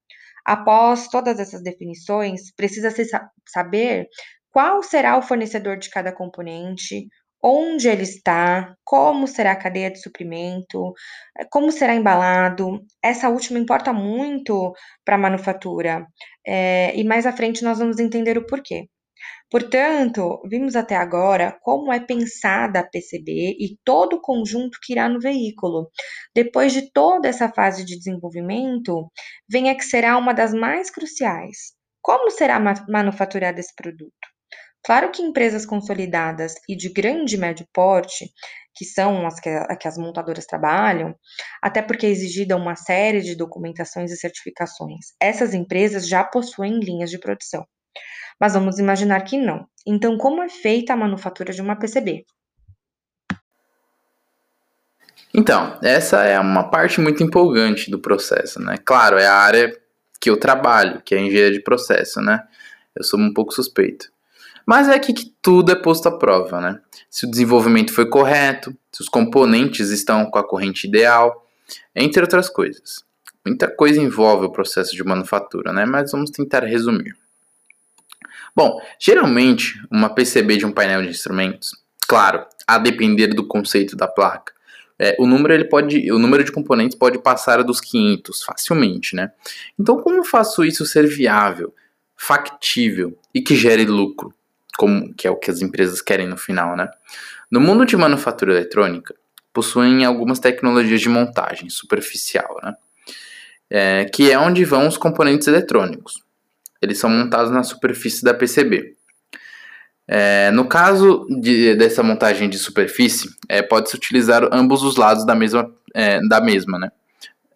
Após 0.45 1.09
todas 1.09 1.41
essas 1.41 1.63
definições, 1.63 2.55
precisa-se 2.55 3.05
saber 3.49 4.07
qual 4.51 4.83
será 4.83 5.17
o 5.17 5.23
fornecedor 5.23 5.79
de 5.79 5.91
cada 5.91 6.13
componente, 6.13 7.09
onde 7.45 7.89
ele 7.89 8.05
está, 8.05 8.75
como 8.83 9.27
será 9.29 9.53
a 9.53 9.57
cadeia 9.57 9.91
de 9.91 10.01
suprimento, 10.01 10.95
como 11.51 11.71
será 11.71 11.95
embalado. 11.95 12.81
Essa 13.03 13.29
última 13.29 13.59
importa 13.59 13.93
muito 13.93 14.73
para 15.05 15.17
a 15.17 15.19
manufatura, 15.19 16.07
é, 16.47 16.97
e 16.97 17.05
mais 17.05 17.27
à 17.27 17.33
frente 17.33 17.63
nós 17.63 17.79
vamos 17.79 17.99
entender 17.99 18.39
o 18.39 18.47
porquê. 18.47 18.89
Portanto, 19.51 20.41
vimos 20.49 20.75
até 20.75 20.97
agora 20.97 21.57
como 21.63 21.93
é 21.93 22.01
pensada 22.01 22.81
a 22.81 22.89
PCB 22.89 23.57
e 23.61 23.79
todo 23.85 24.15
o 24.17 24.21
conjunto 24.21 24.79
que 24.83 24.93
irá 24.95 25.09
no 25.09 25.21
veículo. 25.21 25.91
Depois 26.35 26.73
de 26.73 26.91
toda 26.93 27.29
essa 27.29 27.49
fase 27.51 27.85
de 27.85 27.97
desenvolvimento, 27.97 29.11
vem 29.49 29.71
a 29.71 29.75
que 29.75 29.85
será 29.85 30.17
uma 30.17 30.33
das 30.33 30.55
mais 30.55 30.91
cruciais. 30.91 31.75
Como 32.03 32.31
será 32.31 32.59
manufaturado 32.89 33.61
esse 33.61 33.75
produto? 33.75 34.24
Claro 34.85 35.11
que 35.11 35.23
empresas 35.23 35.65
consolidadas 35.65 36.55
e 36.69 36.77
de 36.77 36.93
grande 36.93 37.37
e 37.37 37.39
médio 37.39 37.67
porte, 37.73 38.31
que 38.77 38.85
são 38.85 39.27
as 39.27 39.41
que, 39.41 39.51
que 39.81 39.89
as 39.89 39.97
montadoras 39.97 40.45
trabalham, 40.45 41.15
até 41.63 41.81
porque 41.81 42.07
é 42.07 42.11
exigida 42.11 42.57
uma 42.57 42.77
série 42.77 43.23
de 43.23 43.35
documentações 43.35 44.13
e 44.13 44.17
certificações, 44.17 45.07
essas 45.21 45.55
empresas 45.55 46.07
já 46.07 46.23
possuem 46.23 46.81
linhas 46.81 47.11
de 47.11 47.19
produção. 47.19 47.65
Mas 48.39 48.55
vamos 48.55 48.79
imaginar 48.79 49.23
que 49.23 49.39
não. 49.39 49.67
Então, 49.87 50.19
como 50.19 50.43
é 50.43 50.49
feita 50.49 50.93
a 50.93 50.97
manufatura 50.97 51.53
de 51.53 51.63
uma 51.63 51.77
PCB? 51.77 52.25
Então, 55.33 55.79
essa 55.83 56.25
é 56.25 56.39
uma 56.39 56.71
parte 56.71 57.01
muito 57.01 57.23
empolgante 57.23 57.91
do 57.91 57.99
processo, 57.99 58.61
né? 58.61 58.77
Claro, 58.85 59.19
é 59.19 59.27
a 59.27 59.35
área 59.35 59.77
que 60.21 60.29
eu 60.29 60.39
trabalho, 60.39 61.01
que 61.03 61.15
é 61.15 61.19
a 61.19 61.21
engenharia 61.21 61.53
de 61.53 61.63
processo, 61.63 62.21
né? 62.21 62.47
Eu 62.95 63.03
sou 63.03 63.19
um 63.19 63.33
pouco 63.33 63.53
suspeito. 63.53 64.14
Mas 64.67 64.89
é 64.89 64.95
aqui 64.95 65.13
que 65.13 65.33
tudo 65.43 65.73
é 65.73 65.75
posto 65.75 66.09
à 66.09 66.19
prova, 66.19 66.61
né? 66.61 66.81
Se 67.11 67.27
o 67.27 67.31
desenvolvimento 67.31 67.93
foi 67.93 68.07
correto, 68.07 68.75
se 68.93 69.03
os 69.03 69.09
componentes 69.09 69.91
estão 69.91 70.31
com 70.31 70.39
a 70.39 70.47
corrente 70.47 70.87
ideal, 70.87 71.47
entre 71.95 72.23
outras 72.23 72.49
coisas. 72.49 73.05
Muita 73.45 73.69
coisa 73.69 74.01
envolve 74.01 74.47
o 74.47 74.51
processo 74.51 74.97
de 74.97 75.05
manufatura, 75.05 75.73
né? 75.73 75.85
Mas 75.85 76.13
vamos 76.13 76.31
tentar 76.31 76.65
resumir. 76.65 77.15
Bom, 78.57 78.81
geralmente 78.99 79.75
uma 79.91 80.09
PCB 80.09 80.57
de 80.57 80.67
um 80.67 80.73
painel 80.73 81.03
de 81.03 81.09
instrumentos, 81.09 81.73
claro, 82.07 82.47
a 82.67 82.79
depender 82.79 83.29
do 83.29 83.47
conceito 83.47 83.97
da 83.97 84.07
placa, 84.07 84.55
é, 84.99 85.17
o 85.19 85.27
número 85.27 85.53
ele 85.53 85.65
pode, 85.65 86.11
o 86.13 86.19
número 86.19 86.45
de 86.45 86.53
componentes 86.53 86.97
pode 86.97 87.19
passar 87.19 87.63
dos 87.65 87.81
500 87.81 88.43
facilmente, 88.43 89.17
né? 89.17 89.33
Então, 89.79 90.01
como 90.01 90.25
faço 90.25 90.65
isso 90.65 90.87
ser 90.87 91.07
viável, 91.07 91.75
factível 92.17 93.19
e 93.35 93.41
que 93.43 93.57
gere 93.57 93.85
lucro? 93.85 94.33
Como 94.77 95.13
que 95.15 95.27
é 95.27 95.31
o 95.31 95.37
que 95.37 95.51
as 95.51 95.61
empresas 95.61 96.01
querem 96.01 96.27
no 96.27 96.37
final, 96.37 96.77
né? 96.77 96.89
No 97.51 97.61
mundo 97.61 97.87
de 97.87 97.97
manufatura 97.97 98.53
eletrônica, 98.53 99.15
possuem 99.53 100.05
algumas 100.05 100.39
tecnologias 100.39 101.01
de 101.01 101.09
montagem 101.09 101.71
superficial, 101.71 102.59
né? 102.63 102.75
É, 103.71 104.05
que 104.05 104.31
é 104.31 104.39
onde 104.39 104.65
vão 104.65 104.87
os 104.87 104.97
componentes 104.97 105.47
eletrônicos. 105.49 106.23
Eles 106.83 106.99
são 106.99 107.09
montados 107.09 107.51
na 107.51 107.63
superfície 107.63 108.25
da 108.25 108.35
PCB. 108.35 108.95
É, 110.07 110.51
no 110.51 110.67
caso 110.67 111.27
de, 111.41 111.75
dessa 111.77 112.03
montagem 112.03 112.51
de 112.51 112.59
superfície, 112.59 113.31
é, 113.49 113.63
pode-se 113.63 113.97
utilizar 113.97 114.47
ambos 114.53 114.83
os 114.83 114.97
lados 114.97 115.25
da 115.25 115.35
mesma, 115.35 115.73
é, 115.95 116.21
da 116.29 116.41
mesma 116.41 116.79
né? 116.79 116.93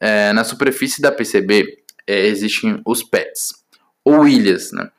É, 0.01 0.33
na 0.33 0.45
superfície 0.45 1.03
da 1.03 1.11
PCB 1.11 1.83
é, 2.07 2.27
existem 2.27 2.81
os 2.87 3.03
pads, 3.03 3.53
ou 4.05 4.27
ilhas, 4.27 4.73
né? 4.73 4.91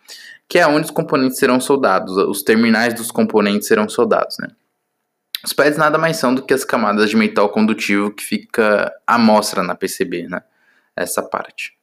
Que 0.50 0.58
é 0.58 0.65
onde 0.65 0.86
os 0.86 0.91
componentes 0.91 1.38
serão 1.38 1.62
soldados, 1.62 2.18
os 2.18 2.41
terminais 2.41 2.96
dos 2.96 3.12
componentes 3.12 3.68
serão 3.68 3.88
soldados, 3.88 4.36
né? 4.39 4.48
Os 5.46 5.53
pads 5.53 5.77
nada 5.77 5.98
mais 5.98 6.18
são 6.18 6.34
do 6.34 6.41
que 6.41 6.53
as 6.53 6.65
camadas 6.65 7.12
de 7.12 7.15
metal 7.15 7.48
condutivo 7.50 8.12
que 8.12 8.24
fica 8.24 8.91
à 9.06 9.18
mostra 9.18 9.62
na 9.62 9.75
PCB, 9.75 10.27
né? 10.27 10.41
Essa 10.96 11.22
parte. 11.22 11.74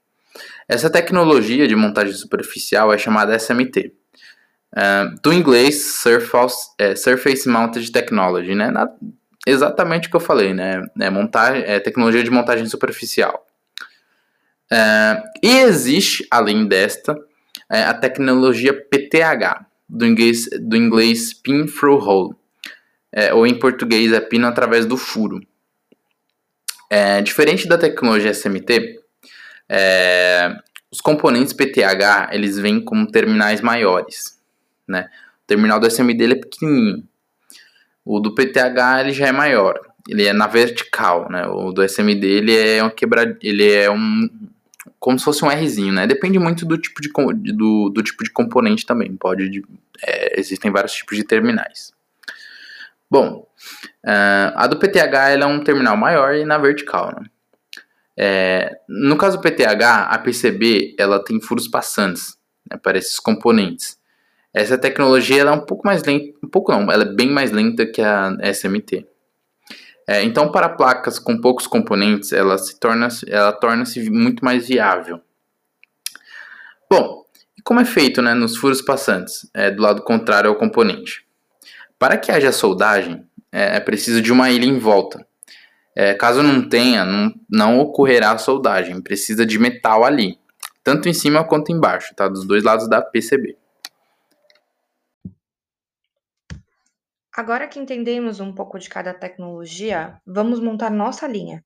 Essa 0.69 0.91
tecnologia 0.91 1.67
de 1.69 1.77
montagem 1.77 2.13
superficial 2.13 2.93
é 2.93 2.99
chamada 2.99 3.39
SMT. 3.39 3.95
Uh, 4.75 4.79
é, 4.79 5.15
do 5.23 5.33
inglês 5.33 5.95
Surface, 6.03 6.71
é, 6.77 6.95
Surface 6.97 7.49
Mounted 7.49 7.91
Technology, 7.91 8.55
né? 8.55 8.71
Na, 8.71 8.91
exatamente 9.47 10.09
o 10.09 10.11
que 10.11 10.17
eu 10.17 10.21
falei, 10.21 10.53
né? 10.53 10.83
É, 11.01 11.09
montar, 11.09 11.57
é 11.57 11.79
tecnologia 11.79 12.23
de 12.23 12.31
montagem 12.31 12.67
superficial. 12.67 13.47
Uh, 14.71 15.23
e 15.43 15.61
existe, 15.61 16.27
além 16.31 16.67
desta, 16.67 17.17
é 17.71 17.83
a 17.83 17.95
tecnologia 17.95 18.73
PTH, 18.73 19.67
do 19.89 20.07
inglês, 20.07 20.49
do 20.61 20.77
inglês 20.77 21.33
Pin 21.33 21.67
Through 21.67 22.03
Hole, 22.03 22.37
é, 23.13 23.33
ou 23.33 23.47
em 23.47 23.59
português 23.59 24.13
é 24.13 24.21
pino 24.21 24.47
através 24.47 24.85
do 24.85 24.97
furo. 24.97 25.41
É, 26.91 27.21
diferente 27.23 27.67
da 27.67 27.79
tecnologia 27.79 28.33
SMT, 28.33 29.01
é, 29.69 30.55
os 30.91 31.01
componentes 31.01 31.53
PTH 31.53 32.31
eles 32.33 32.59
vêm 32.59 32.81
como 32.81 33.11
terminais 33.11 33.61
maiores, 33.61 34.39
né? 34.87 35.09
O 35.43 35.47
terminal 35.47 35.81
do 35.81 35.87
SMD 35.87 36.23
ele 36.23 36.35
é 36.35 36.41
pequenininho. 36.41 37.05
O 38.05 38.21
do 38.21 38.35
PTH 38.35 39.01
ele 39.01 39.13
já 39.13 39.27
é 39.27 39.33
maior, 39.33 39.81
ele 40.09 40.25
é 40.27 40.33
na 40.33 40.47
vertical, 40.47 41.29
né? 41.31 41.47
O 41.49 41.73
do 41.73 41.83
SMD 41.83 42.25
ele 42.25 42.57
é 42.57 42.85
um 42.85 42.91
quebra, 42.91 43.37
ele 43.43 43.73
é 43.73 43.91
um 43.91 44.29
como 45.07 45.21
se 45.21 45.25
fosse 45.25 45.45
um 45.45 45.49
Rzinho, 45.49 45.93
né? 45.93 46.05
Depende 46.05 46.37
muito 46.37 46.67
do 46.67 46.77
tipo 46.77 47.01
de, 47.01 47.53
do, 47.53 47.91
do 47.91 48.03
tipo 48.03 48.25
de 48.25 48.31
componente 48.33 48.85
também. 48.85 49.17
Pode, 49.17 49.63
é, 50.03 50.41
existem 50.41 50.69
vários 50.69 50.95
tipos 50.95 51.17
de 51.17 51.23
terminais. 51.23 51.93
Bom, 53.09 53.47
uh, 54.05 54.53
a 54.57 54.67
do 54.67 54.77
PTH 54.77 55.31
é 55.31 55.47
um 55.47 55.63
terminal 55.63 55.97
maior 55.97 56.35
e 56.35 56.45
na 56.45 56.59
vertical, 56.59 57.15
né? 57.15 57.25
É, 58.19 58.81
no 58.89 59.17
caso 59.17 59.37
do 59.37 59.43
PTH, 59.43 60.09
a 60.11 60.19
PCB 60.19 60.97
ela 60.99 61.23
tem 61.23 61.41
furos 61.41 61.69
passantes 61.69 62.37
né, 62.69 62.77
para 62.77 62.99
esses 62.99 63.21
componentes. 63.21 63.97
Essa 64.53 64.77
tecnologia 64.77 65.41
ela 65.41 65.53
é 65.53 65.55
um 65.55 65.65
pouco 65.65 65.87
mais 65.87 66.03
lenta, 66.03 66.37
um 66.43 66.49
pouco 66.49 66.73
não, 66.73 66.91
ela 66.91 67.05
é 67.05 67.15
bem 67.15 67.31
mais 67.31 67.53
lenta 67.53 67.87
que 67.87 68.03
a 68.03 68.37
SMT. 68.53 69.07
É, 70.09 70.23
então, 70.23 70.53
para 70.53 70.69
placas 70.69 71.19
com 71.19 71.41
poucos 71.41 71.67
componentes, 71.67 72.33
ela 72.33 72.57
se 72.59 72.79
torna, 72.79 73.09
ela 73.27 73.53
torna-se 73.53 74.09
muito 74.09 74.45
mais 74.45 74.69
viável. 74.69 75.21
Bom, 76.89 77.25
como 77.65 77.81
é 77.81 77.85
feito 77.85 78.23
né, 78.23 78.33
nos 78.33 78.57
furos 78.57 78.81
passantes, 78.81 79.51
é, 79.53 79.71
do 79.71 79.83
lado 79.83 80.03
contrário 80.03 80.49
ao 80.49 80.55
componente? 80.55 81.27
Para 81.99 82.17
que 82.17 82.31
haja 82.31 82.53
soldagem, 82.53 83.27
é, 83.51 83.77
é 83.77 83.81
preciso 83.81 84.23
de 84.23 84.33
uma 84.33 84.51
ilha 84.51 84.67
em 84.67 84.79
volta. 84.79 85.27
É, 85.97 86.15
caso 86.15 86.43
não 86.43 86.69
tenha, 86.69 87.05
não, 87.05 87.35
não 87.51 87.81
ocorrerá 87.81 88.31
a 88.31 88.39
soldagem, 88.39 89.01
precisa 89.01 89.45
de 89.45 89.59
metal 89.59 90.05
ali, 90.05 90.39
tanto 90.85 91.09
em 91.09 91.15
cima 91.15 91.43
quanto 91.43 91.73
embaixo, 91.73 92.15
tá? 92.15 92.29
dos 92.29 92.47
dois 92.47 92.63
lados 92.63 92.89
da 92.89 93.03
PCB. 93.03 93.57
Agora 97.37 97.69
que 97.69 97.79
entendemos 97.79 98.41
um 98.41 98.51
pouco 98.51 98.79
de 98.79 98.89
cada 98.89 99.13
tecnologia, 99.13 100.19
vamos 100.27 100.59
montar 100.59 100.91
nossa 100.91 101.27
linha. 101.27 101.63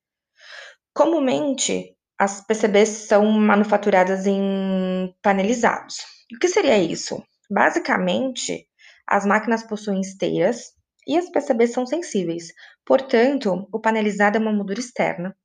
Comumente, 0.93 1.95
as 2.19 2.45
PCBs 2.45 2.89
são 2.89 3.25
manufaturadas 3.31 4.27
em 4.27 5.15
panelizados. 5.23 5.99
O 6.35 6.39
que 6.41 6.49
seria 6.49 6.77
isso? 6.77 7.23
Basicamente, 7.49 8.67
as 9.07 9.25
máquinas 9.25 9.63
possuem 9.63 10.01
esteiras 10.01 10.73
e 11.07 11.17
as 11.17 11.31
PCBs 11.31 11.73
são 11.73 11.87
sensíveis. 11.87 12.49
Portanto, 12.85 13.69
o 13.73 13.81
panelizado 13.81 14.39
é 14.39 14.41
uma 14.41 14.53
moldura 14.53 14.81
externa, 14.81 15.37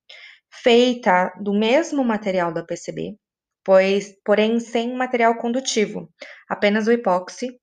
feita 0.51 1.31
do 1.39 1.53
mesmo 1.53 2.03
material 2.03 2.51
da 2.51 2.63
PCB, 2.63 3.15
pois, 3.63 4.15
porém 4.25 4.59
sem 4.59 4.95
material 4.95 5.35
condutivo, 5.37 6.09
apenas 6.49 6.87
o 6.87 6.91
epóxi, 6.91 7.59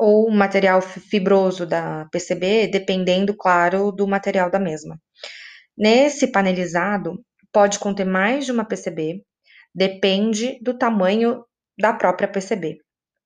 ou 0.00 0.30
material 0.30 0.80
fibroso 0.80 1.66
da 1.66 2.06
PCB, 2.10 2.68
dependendo, 2.68 3.36
claro, 3.36 3.92
do 3.92 4.08
material 4.08 4.50
da 4.50 4.58
mesma. 4.58 4.98
Nesse 5.76 6.28
panelizado, 6.28 7.22
pode 7.52 7.78
conter 7.78 8.06
mais 8.06 8.46
de 8.46 8.52
uma 8.52 8.64
PCB, 8.64 9.22
depende 9.74 10.58
do 10.62 10.72
tamanho 10.72 11.44
da 11.78 11.92
própria 11.92 12.26
PCB. 12.26 12.78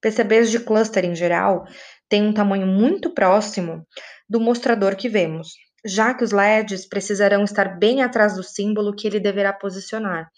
PCBs 0.02 0.50
de 0.50 0.58
cluster 0.58 1.04
em 1.04 1.14
geral 1.14 1.64
têm 2.08 2.24
um 2.24 2.34
tamanho 2.34 2.66
muito 2.66 3.14
próximo 3.14 3.86
do 4.28 4.40
mostrador 4.40 4.96
que 4.96 5.08
vemos, 5.08 5.52
já 5.86 6.12
que 6.12 6.24
os 6.24 6.32
LEDs 6.32 6.88
precisarão 6.88 7.44
estar 7.44 7.78
bem 7.78 8.02
atrás 8.02 8.34
do 8.34 8.42
símbolo 8.42 8.96
que 8.96 9.06
ele 9.06 9.20
deverá 9.20 9.52
posicionar. 9.52 10.28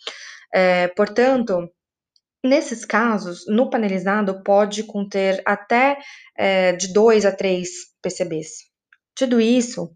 É, 0.55 0.89
portanto, 0.89 1.67
Nesses 2.47 2.85
casos, 2.85 3.45
no 3.49 3.69
panelizado 3.69 4.41
pode 4.45 4.85
conter 4.85 5.43
até 5.45 5.99
é, 6.39 6.73
de 6.73 6.93
2 6.93 7.27
a 7.27 7.33
3 7.33 7.69
PCBs. 8.01 8.49
Dito 9.19 9.41
isso, 9.41 9.91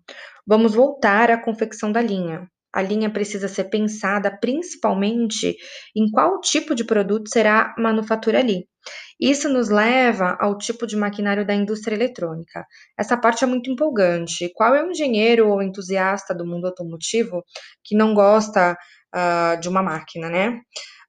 vamos 0.45 0.75
voltar 0.75 1.30
à 1.30 1.38
confecção 1.38 1.92
da 1.92 2.02
linha. 2.02 2.49
A 2.73 2.83
linha 2.83 3.09
precisa 3.09 3.47
ser 3.47 3.64
pensada 3.64 4.37
principalmente 4.37 5.57
em 5.95 6.11
qual 6.11 6.40
tipo 6.40 6.75
de 6.75 6.85
produto 6.85 7.28
será 7.28 7.73
manufatura 7.78 8.40
ali. 8.40 8.64
Isso 9.21 9.49
nos 9.49 9.69
leva 9.69 10.37
ao 10.40 10.59
tipo 10.59 10.87
de 10.87 10.97
maquinário 10.97 11.47
da 11.47 11.54
indústria 11.54 11.95
eletrônica. 11.95 12.64
Essa 12.99 13.16
parte 13.16 13.45
é 13.45 13.47
muito 13.47 13.71
empolgante. 13.71 14.50
Qual 14.54 14.75
é 14.75 14.83
o 14.83 14.90
engenheiro 14.90 15.49
ou 15.49 15.62
entusiasta 15.62 16.35
do 16.35 16.47
mundo 16.47 16.66
automotivo 16.66 17.45
que 17.85 17.97
não 17.97 18.12
gosta 18.12 18.76
uh, 19.14 19.61
de 19.61 19.69
uma 19.69 19.83
máquina, 19.83 20.28
né? 20.28 20.61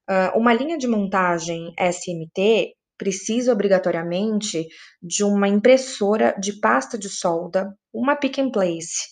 Uh, 0.09 0.37
uma 0.37 0.53
linha 0.53 0.77
de 0.77 0.87
montagem 0.87 1.73
SMT 1.77 2.73
precisa 2.97 3.51
obrigatoriamente 3.51 4.67
de 5.01 5.23
uma 5.23 5.47
impressora 5.47 6.35
de 6.39 6.59
pasta 6.59 6.97
de 6.97 7.09
solda, 7.09 7.73
uma 7.93 8.15
pick 8.15 8.39
and 8.39 8.51
place 8.51 9.07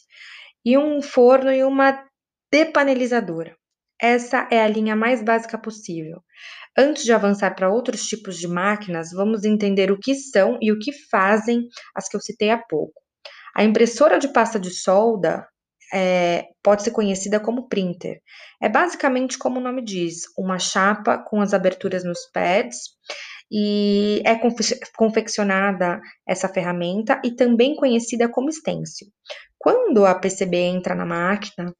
e 0.63 0.77
um 0.77 1.01
forno 1.01 1.51
e 1.51 1.63
uma 1.63 2.05
depanelizadora. 2.51 3.55
Essa 4.01 4.47
é 4.51 4.61
a 4.61 4.67
linha 4.67 4.95
mais 4.95 5.23
básica 5.23 5.57
possível. 5.57 6.21
Antes 6.77 7.03
de 7.03 7.11
avançar 7.11 7.55
para 7.55 7.69
outros 7.69 8.05
tipos 8.05 8.37
de 8.37 8.47
máquinas, 8.47 9.11
vamos 9.11 9.43
entender 9.43 9.91
o 9.91 9.99
que 9.99 10.15
são 10.15 10.57
e 10.61 10.71
o 10.71 10.79
que 10.79 10.93
fazem 11.09 11.67
as 11.95 12.07
que 12.07 12.15
eu 12.15 12.21
citei 12.21 12.49
há 12.49 12.57
pouco. 12.57 12.93
A 13.55 13.63
impressora 13.63 14.19
de 14.19 14.31
pasta 14.31 14.59
de 14.59 14.69
solda 14.69 15.45
é, 15.93 16.45
pode 16.63 16.83
ser 16.83 16.91
conhecida 16.91 17.39
como 17.39 17.67
printer. 17.67 18.21
É 18.61 18.69
basicamente 18.69 19.37
como 19.37 19.59
o 19.59 19.63
nome 19.63 19.83
diz, 19.83 20.21
uma 20.37 20.59
chapa 20.59 21.17
com 21.17 21.41
as 21.41 21.53
aberturas 21.53 22.03
nos 22.03 22.29
pads 22.33 22.77
e 23.51 24.21
é 24.25 24.35
confeccionada 24.95 25.99
essa 26.27 26.47
ferramenta 26.47 27.19
e 27.23 27.35
também 27.35 27.75
conhecida 27.75 28.29
como 28.29 28.51
stencil. 28.51 29.07
Quando 29.57 30.05
a 30.05 30.15
PCB 30.15 30.57
entra 30.57 30.93
na 30.93 31.05
máquina, 31.05 31.73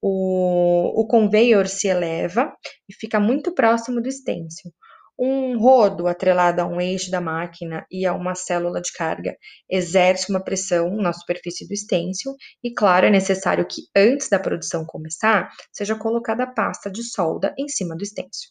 o, 0.00 1.00
o 1.00 1.06
conveyor 1.06 1.66
se 1.66 1.88
eleva 1.88 2.54
e 2.88 2.94
fica 2.94 3.18
muito 3.18 3.52
próximo 3.52 4.00
do 4.00 4.10
stencil. 4.10 4.70
Um 5.18 5.58
rodo 5.58 6.06
atrelado 6.06 6.60
a 6.60 6.66
um 6.66 6.78
eixo 6.78 7.10
da 7.10 7.20
máquina 7.20 7.86
e 7.90 8.04
a 8.04 8.12
uma 8.12 8.34
célula 8.34 8.82
de 8.82 8.92
carga 8.92 9.34
exerce 9.70 10.30
uma 10.30 10.42
pressão 10.44 10.94
na 10.96 11.12
superfície 11.12 11.66
do 11.66 11.74
stencil 11.74 12.34
e, 12.62 12.72
claro, 12.72 13.06
é 13.06 13.10
necessário 13.10 13.66
que 13.66 13.82
antes 13.96 14.28
da 14.28 14.38
produção 14.38 14.84
começar 14.84 15.50
seja 15.72 15.94
colocada 15.94 16.44
a 16.44 16.52
pasta 16.52 16.90
de 16.90 17.02
solda 17.02 17.54
em 17.58 17.66
cima 17.66 17.96
do 17.96 18.04
stencil. 18.04 18.50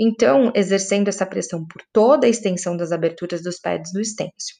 Então, 0.00 0.50
exercendo 0.54 1.08
essa 1.08 1.26
pressão 1.26 1.66
por 1.66 1.82
toda 1.92 2.26
a 2.26 2.30
extensão 2.30 2.76
das 2.76 2.90
aberturas 2.90 3.42
dos 3.42 3.60
pads 3.60 3.92
do 3.92 4.02
stencil, 4.02 4.56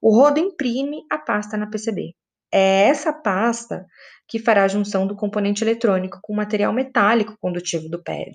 o 0.00 0.16
rodo 0.16 0.40
imprime 0.40 1.02
a 1.10 1.18
pasta 1.18 1.56
na 1.56 1.68
PCB. 1.68 2.14
É 2.52 2.88
essa 2.88 3.12
pasta 3.12 3.84
que 4.28 4.38
fará 4.38 4.64
a 4.64 4.68
junção 4.68 5.06
do 5.06 5.16
componente 5.16 5.62
eletrônico 5.62 6.18
com 6.22 6.32
o 6.32 6.36
material 6.36 6.72
metálico 6.72 7.36
condutivo 7.40 7.88
do 7.88 8.02
pad. 8.02 8.32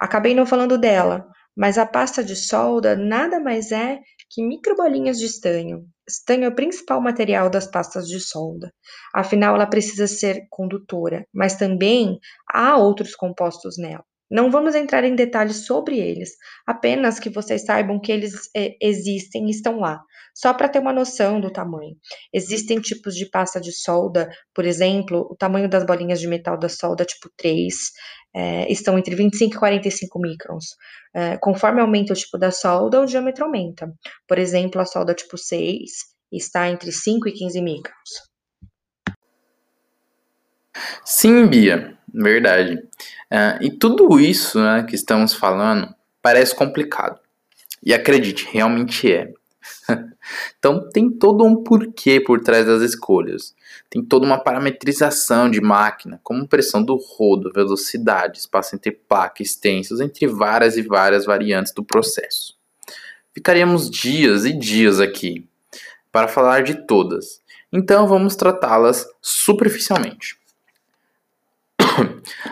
Acabei 0.00 0.34
não 0.34 0.46
falando 0.46 0.78
dela, 0.78 1.26
mas 1.56 1.78
a 1.78 1.86
pasta 1.86 2.22
de 2.22 2.36
solda 2.36 2.96
nada 2.96 3.40
mais 3.40 3.72
é 3.72 4.00
que 4.30 4.46
microbolinhas 4.46 5.18
de 5.18 5.26
estanho. 5.26 5.86
Estanho 6.08 6.44
é 6.44 6.48
o 6.48 6.54
principal 6.54 7.00
material 7.00 7.48
das 7.48 7.66
pastas 7.66 8.06
de 8.06 8.20
solda. 8.20 8.72
Afinal, 9.14 9.54
ela 9.54 9.66
precisa 9.66 10.06
ser 10.06 10.46
condutora, 10.50 11.26
mas 11.32 11.56
também 11.56 12.18
há 12.48 12.76
outros 12.76 13.14
compostos 13.14 13.76
nela. 13.78 14.04
Não 14.30 14.50
vamos 14.50 14.74
entrar 14.74 15.04
em 15.04 15.14
detalhes 15.14 15.66
sobre 15.66 15.98
eles, 15.98 16.30
apenas 16.66 17.18
que 17.18 17.30
vocês 17.30 17.64
saibam 17.64 18.00
que 18.00 18.10
eles 18.10 18.50
é, 18.56 18.76
existem 18.80 19.46
e 19.46 19.50
estão 19.50 19.78
lá, 19.78 20.00
só 20.34 20.52
para 20.52 20.68
ter 20.68 20.80
uma 20.80 20.92
noção 20.92 21.40
do 21.40 21.50
tamanho. 21.50 21.96
Existem 22.32 22.80
tipos 22.80 23.14
de 23.14 23.30
pasta 23.30 23.60
de 23.60 23.72
solda, 23.72 24.28
por 24.54 24.64
exemplo, 24.64 25.28
o 25.30 25.36
tamanho 25.36 25.68
das 25.68 25.86
bolinhas 25.86 26.20
de 26.20 26.26
metal 26.26 26.58
da 26.58 26.68
solda 26.68 27.04
tipo 27.04 27.30
3 27.36 27.74
é, 28.34 28.70
estão 28.70 28.98
entre 28.98 29.14
25 29.14 29.54
e 29.54 29.58
45 29.58 30.20
microns. 30.20 30.64
É, 31.14 31.38
conforme 31.38 31.80
aumenta 31.80 32.12
o 32.12 32.16
tipo 32.16 32.36
da 32.36 32.50
solda, 32.50 33.00
o 33.00 33.06
diâmetro 33.06 33.44
aumenta. 33.44 33.90
Por 34.28 34.38
exemplo, 34.38 34.80
a 34.80 34.84
solda 34.84 35.14
tipo 35.14 35.38
6 35.38 35.90
está 36.32 36.68
entre 36.68 36.92
5 36.92 37.28
e 37.28 37.32
15 37.32 37.62
microns. 37.62 38.35
Sim, 41.04 41.46
Bia, 41.46 41.96
verdade. 42.12 42.74
Uh, 43.30 43.62
e 43.62 43.70
tudo 43.70 44.18
isso 44.20 44.60
né, 44.60 44.84
que 44.84 44.94
estamos 44.94 45.34
falando 45.34 45.94
parece 46.22 46.54
complicado. 46.54 47.18
E 47.82 47.94
acredite, 47.94 48.48
realmente 48.50 49.12
é. 49.12 49.32
então 50.58 50.88
tem 50.90 51.10
todo 51.10 51.44
um 51.44 51.62
porquê 51.62 52.20
por 52.20 52.40
trás 52.40 52.66
das 52.66 52.82
escolhas. 52.82 53.54
Tem 53.88 54.04
toda 54.04 54.26
uma 54.26 54.38
parametrização 54.38 55.50
de 55.50 55.60
máquina, 55.60 56.20
como 56.22 56.48
pressão 56.48 56.82
do 56.82 56.96
rodo, 56.96 57.52
velocidade, 57.52 58.38
espaço 58.38 58.74
entre 58.74 58.90
placas, 58.90 59.48
extensos, 59.48 60.00
entre 60.00 60.26
várias 60.26 60.76
e 60.76 60.82
várias 60.82 61.24
variantes 61.24 61.72
do 61.72 61.84
processo. 61.84 62.54
Ficaríamos 63.32 63.90
dias 63.90 64.44
e 64.44 64.52
dias 64.52 64.98
aqui 64.98 65.48
para 66.10 66.26
falar 66.26 66.62
de 66.62 66.86
todas, 66.86 67.42
então 67.70 68.08
vamos 68.08 68.34
tratá-las 68.34 69.06
superficialmente. 69.20 70.38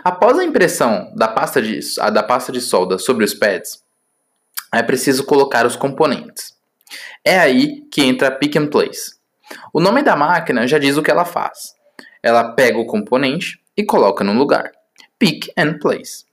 Após 0.02 0.38
a 0.38 0.44
impressão 0.44 1.12
da 1.14 1.28
pasta, 1.28 1.60
de, 1.60 1.80
da 2.12 2.22
pasta 2.22 2.50
de 2.50 2.60
solda 2.60 2.98
sobre 2.98 3.24
os 3.24 3.34
pads, 3.34 3.82
é 4.72 4.82
preciso 4.82 5.24
colocar 5.24 5.66
os 5.66 5.76
componentes. 5.76 6.54
É 7.24 7.38
aí 7.38 7.82
que 7.90 8.02
entra 8.02 8.28
a 8.28 8.30
Pick 8.30 8.56
and 8.56 8.68
Place. 8.68 9.14
O 9.72 9.80
nome 9.80 10.02
da 10.02 10.16
máquina 10.16 10.66
já 10.66 10.78
diz 10.78 10.96
o 10.96 11.02
que 11.02 11.10
ela 11.10 11.24
faz. 11.24 11.74
Ela 12.22 12.52
pega 12.52 12.78
o 12.78 12.86
componente 12.86 13.60
e 13.76 13.84
coloca 13.84 14.24
no 14.24 14.32
lugar. 14.32 14.72
Pick 15.18 15.52
and 15.56 15.78
Place. 15.78 16.24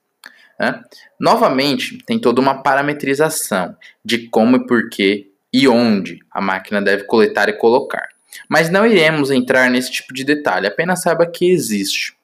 É? 0.59 0.79
Novamente, 1.19 1.97
tem 2.05 2.19
toda 2.19 2.39
uma 2.39 2.61
parametrização 2.61 3.75
de 4.05 4.27
como 4.29 4.57
e 4.57 4.67
porquê 4.67 5.31
e 5.51 5.67
onde 5.67 6.19
a 6.29 6.39
máquina 6.39 6.81
deve 6.81 7.03
coletar 7.05 7.49
e 7.49 7.53
colocar. 7.53 8.07
Mas 8.47 8.69
não 8.69 8.85
iremos 8.85 9.31
entrar 9.31 9.69
nesse 9.69 9.91
tipo 9.91 10.13
de 10.13 10.23
detalhe, 10.23 10.67
apenas 10.67 11.01
saiba 11.01 11.25
que 11.25 11.51
existe. 11.51 12.15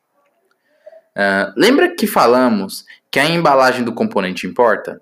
Uh, 1.17 1.51
lembra 1.57 1.95
que 1.95 2.05
falamos 2.05 2.85
que 3.09 3.19
a 3.19 3.25
embalagem 3.25 3.83
do 3.83 3.91
componente 3.91 4.45
importa? 4.45 5.01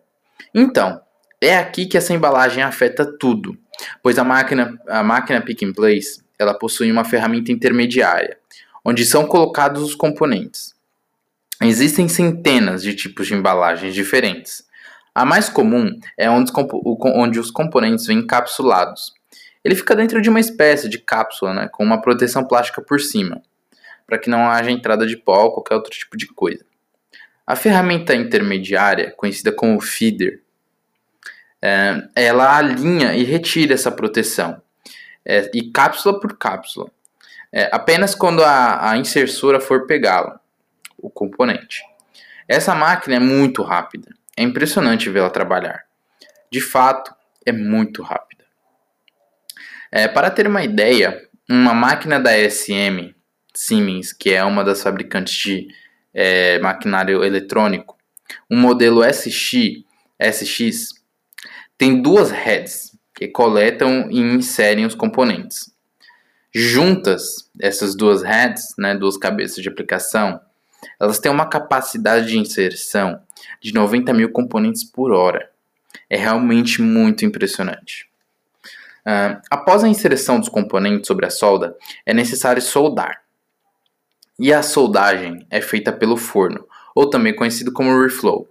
Então, 0.54 1.02
é 1.42 1.58
aqui 1.58 1.86
que 1.86 1.98
essa 1.98 2.14
embalagem 2.14 2.64
afeta 2.64 3.06
tudo, 3.06 3.58
pois 4.02 4.18
a 4.18 4.24
máquina, 4.24 4.80
a 4.88 5.04
máquina 5.04 5.42
Pick 5.42 5.64
and 5.64 5.74
Place 5.74 6.24
ela 6.40 6.54
possui 6.54 6.90
uma 6.90 7.04
ferramenta 7.04 7.52
intermediária, 7.52 8.38
onde 8.84 9.04
são 9.06 9.28
colocados 9.28 9.84
os 9.84 9.94
componentes. 9.94 10.74
Existem 11.62 12.08
centenas 12.08 12.82
de 12.82 12.96
tipos 12.96 13.28
de 13.28 13.34
embalagens 13.34 13.94
diferentes. 13.94 14.64
A 15.14 15.26
mais 15.26 15.50
comum 15.50 16.00
é 16.18 16.30
onde 16.30 16.50
os, 16.50 16.58
onde 17.14 17.40
os 17.42 17.52
componentes 17.52 18.06
vêm 18.06 18.20
encapsulados. 18.20 19.14
Ele 19.66 19.76
fica 19.76 19.96
dentro 19.96 20.22
de 20.22 20.30
uma 20.30 20.40
espécie 20.40 20.88
de 20.88 20.98
cápsula, 20.98 21.54
né, 21.54 21.70
com 21.70 21.84
uma 21.84 22.02
proteção 22.02 22.46
plástica 22.46 22.82
por 22.82 23.02
cima 23.02 23.42
para 24.06 24.18
que 24.18 24.30
não 24.30 24.50
haja 24.50 24.72
entrada 24.72 25.06
de 25.06 25.18
pó 25.18 25.44
ou 25.44 25.52
qualquer 25.52 25.76
outro 25.76 25.92
tipo 25.92 26.16
de 26.16 26.28
coisa. 26.28 26.66
A 27.46 27.56
ferramenta 27.56 28.16
intermediária, 28.16 29.12
conhecida 29.12 29.52
como 29.52 29.80
feeder, 29.80 30.42
é, 31.62 32.08
ela 32.16 32.58
alinha 32.58 33.16
e 33.16 33.24
retira 33.24 33.74
essa 33.74 33.92
proteção, 33.92 34.62
é, 35.24 35.50
e 35.54 35.72
cápsula 35.72 36.20
por 36.20 36.38
cápsula, 36.38 36.90
é, 37.52 37.70
apenas 37.72 38.14
quando 38.14 38.44
a, 38.44 38.92
a 38.92 38.98
insersora 38.98 39.60
for 39.60 39.88
pegá-la, 39.88 40.40
o 40.98 41.10
componente. 41.10 41.84
Essa 42.48 42.76
máquina 42.76 43.16
é 43.16 43.20
muito 43.20 43.64
rápida, 43.64 44.10
é 44.38 44.44
impressionante 44.44 45.10
vê-la 45.10 45.30
trabalhar. 45.30 45.86
De 46.52 46.62
fato, 46.62 47.14
é 47.46 47.52
muito 47.52 48.02
rápida. 48.02 48.44
É, 49.92 50.08
para 50.08 50.30
ter 50.30 50.48
uma 50.48 50.64
ideia, 50.64 51.28
uma 51.50 51.74
máquina 51.74 52.20
da 52.20 52.32
SM 52.50 53.16
Siemens, 53.60 54.14
que 54.14 54.32
é 54.32 54.44
uma 54.44 54.64
das 54.64 54.82
fabricantes 54.82 55.34
de 55.34 55.68
é, 56.14 56.60
maquinário 56.60 57.24
eletrônico, 57.24 57.98
um 58.50 58.58
modelo 58.58 59.04
SX, 59.04 59.84
SX 60.20 60.90
tem 61.78 62.02
duas 62.02 62.32
heads 62.32 62.98
que 63.14 63.28
coletam 63.28 64.10
e 64.10 64.20
inserem 64.20 64.86
os 64.86 64.96
componentes. 64.96 65.74
Juntas, 66.54 67.50
essas 67.60 67.96
duas 67.96 68.24
heads, 68.24 68.76
né, 68.78 68.96
duas 68.96 69.18
cabeças 69.18 69.62
de 69.62 69.68
aplicação, 69.68 70.40
elas 71.00 71.20
têm 71.20 71.32
uma 71.32 71.48
capacidade 71.48 72.28
de 72.28 72.38
inserção 72.38 73.20
de 73.62 73.74
90 73.74 74.14
mil 74.14 74.32
componentes 74.32 74.84
por 74.84 75.12
hora. 75.12 75.50
É 76.10 76.18
realmente 76.18 76.82
muito 76.82 77.26
impressionante. 77.26 78.08
Uh, 79.02 79.40
após 79.52 79.84
a 79.84 79.88
inserção 79.88 80.40
dos 80.40 80.50
componentes 80.50 81.08
sobre 81.08 81.26
a 81.26 81.30
solda, 81.30 81.76
é 82.06 82.14
necessário 82.14 82.62
soldar. 82.62 83.25
E 84.38 84.52
a 84.52 84.62
soldagem 84.62 85.46
é 85.50 85.62
feita 85.62 85.94
pelo 85.94 86.18
forno, 86.18 86.68
ou 86.94 87.10
também 87.10 87.36
conhecido 87.36 87.72
como 87.72 88.02
reflow. 88.02 88.48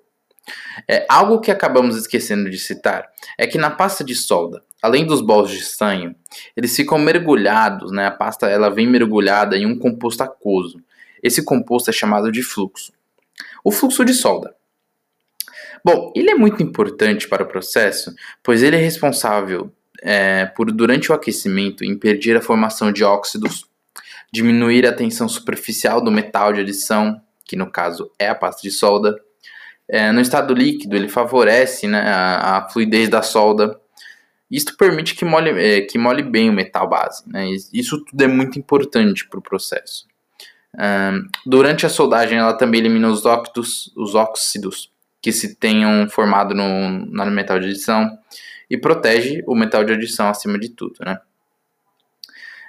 É, 0.88 1.06
algo 1.08 1.40
que 1.40 1.50
acabamos 1.50 1.96
esquecendo 1.96 2.50
de 2.50 2.58
citar 2.58 3.06
é 3.38 3.46
que 3.46 3.58
na 3.58 3.70
pasta 3.70 4.04
de 4.04 4.14
solda, 4.14 4.62
além 4.82 5.06
dos 5.06 5.20
bols 5.20 5.50
de 5.50 5.58
estanho, 5.58 6.14
eles 6.56 6.74
ficam 6.74 6.98
mergulhados, 6.98 7.90
né? 7.90 8.06
a 8.06 8.10
pasta 8.10 8.48
ela 8.48 8.68
vem 8.68 8.86
mergulhada 8.86 9.56
em 9.56 9.66
um 9.66 9.78
composto 9.78 10.22
aquoso. 10.22 10.80
Esse 11.22 11.42
composto 11.42 11.88
é 11.88 11.92
chamado 11.92 12.30
de 12.30 12.42
fluxo. 12.42 12.92
O 13.62 13.70
fluxo 13.70 14.04
de 14.04 14.12
solda. 14.12 14.54
Bom, 15.82 16.12
ele 16.14 16.30
é 16.30 16.34
muito 16.34 16.62
importante 16.62 17.28
para 17.28 17.42
o 17.42 17.46
processo, 17.46 18.14
pois 18.42 18.62
ele 18.62 18.76
é 18.76 18.78
responsável 18.78 19.70
é, 20.02 20.46
por, 20.46 20.70
durante 20.70 21.10
o 21.10 21.14
aquecimento, 21.14 21.84
impedir 21.84 22.36
a 22.36 22.42
formação 22.42 22.92
de 22.92 23.04
óxidos 23.04 23.66
diminuir 24.34 24.84
a 24.86 24.92
tensão 24.92 25.28
superficial 25.28 26.02
do 26.02 26.10
metal 26.10 26.52
de 26.52 26.60
adição, 26.60 27.20
que 27.44 27.56
no 27.56 27.70
caso 27.70 28.10
é 28.18 28.28
a 28.28 28.34
pasta 28.34 28.60
de 28.62 28.70
solda, 28.70 29.16
É, 29.86 30.10
no 30.12 30.20
estado 30.20 30.54
líquido, 30.54 30.96
ele 30.96 31.08
favorece 31.08 31.86
né, 31.86 32.00
a, 32.00 32.56
a 32.56 32.68
fluidez 32.70 33.06
da 33.10 33.20
solda. 33.20 33.78
Isto 34.50 34.74
permite 34.78 35.14
que 35.14 35.26
mole, 35.26 35.50
é, 35.50 35.82
que 35.82 35.98
mole 35.98 36.22
bem 36.22 36.48
o 36.48 36.54
metal 36.54 36.88
base. 36.88 37.22
Né? 37.26 37.50
Isso 37.70 38.02
tudo 38.02 38.24
é 38.24 38.26
muito 38.26 38.58
importante 38.58 39.28
para 39.28 39.38
o 39.38 39.42
processo. 39.42 40.06
Um, 40.74 41.28
durante 41.44 41.84
a 41.84 41.90
soldagem, 41.90 42.38
ela 42.38 42.56
também 42.56 42.80
elimina 42.80 43.08
os 43.08 43.26
óxidos, 43.26 43.92
os 43.94 44.14
óxidos 44.14 44.90
que 45.20 45.30
se 45.32 45.54
tenham 45.54 46.08
formado 46.08 46.54
no, 46.54 46.88
no 46.90 47.30
metal 47.30 47.58
de 47.60 47.66
adição 47.66 48.08
e 48.70 48.78
protege 48.78 49.42
o 49.46 49.54
metal 49.54 49.84
de 49.84 49.92
adição 49.92 50.30
acima 50.30 50.58
de 50.58 50.70
tudo. 50.70 50.94
Né? 51.04 51.18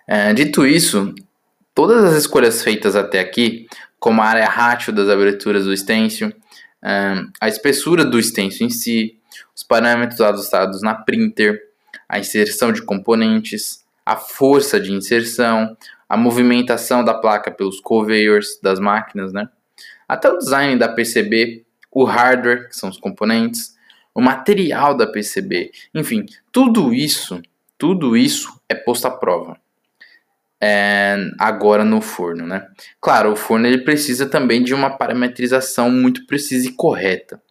É, 0.05 0.33
dito 0.33 0.65
isso, 0.65 1.15
todas 1.75 2.03
as 2.05 2.15
escolhas 2.15 2.63
feitas 2.63 2.95
até 2.95 3.19
aqui, 3.19 3.67
como 3.99 4.21
a 4.21 4.25
área 4.25 4.47
rátil 4.47 4.93
das 4.93 5.09
aberturas 5.09 5.65
do 5.65 5.75
stencil, 5.75 6.33
a 6.81 7.47
espessura 7.47 8.05
do 8.05 8.21
stencil 8.21 8.65
em 8.65 8.69
si, 8.69 9.19
os 9.55 9.61
parâmetros 9.61 10.21
ajustados 10.21 10.81
na 10.81 10.95
printer, 10.95 11.61
a 12.07 12.17
inserção 12.17 12.71
de 12.71 12.81
componentes, 12.81 13.83
a 14.05 14.15
força 14.15 14.79
de 14.79 14.91
inserção, 14.91 15.75
a 16.07 16.15
movimentação 16.15 17.03
da 17.03 17.13
placa 17.13 17.51
pelos 17.51 17.79
conveyors 17.79 18.59
das 18.61 18.79
máquinas, 18.79 19.33
né? 19.33 19.49
Até 20.07 20.29
o 20.29 20.37
design 20.37 20.77
da 20.77 20.87
PCB, 20.87 21.65
o 21.91 22.03
hardware, 22.03 22.69
que 22.69 22.75
são 22.75 22.89
os 22.89 22.99
componentes, 22.99 23.75
o 24.13 24.21
material 24.21 24.95
da 24.95 25.07
PCB, 25.07 25.71
enfim, 25.93 26.25
tudo 26.51 26.93
isso, 26.93 27.41
tudo 27.77 28.15
isso 28.15 28.61
é 28.69 28.75
posto 28.75 29.07
à 29.07 29.11
prova. 29.11 29.59
É, 30.61 31.17
agora 31.39 31.83
no 31.83 32.01
forno, 32.01 32.47
né? 32.47 32.67
Claro, 33.01 33.33
o 33.33 33.35
forno 33.35 33.67
ele 33.67 33.79
precisa 33.79 34.25
também 34.25 34.63
de 34.63 34.73
uma 34.73 34.89
parametrização 34.89 35.91
muito 35.91 36.25
precisa 36.25 36.67
e 36.67 36.71
correta. 36.73 37.41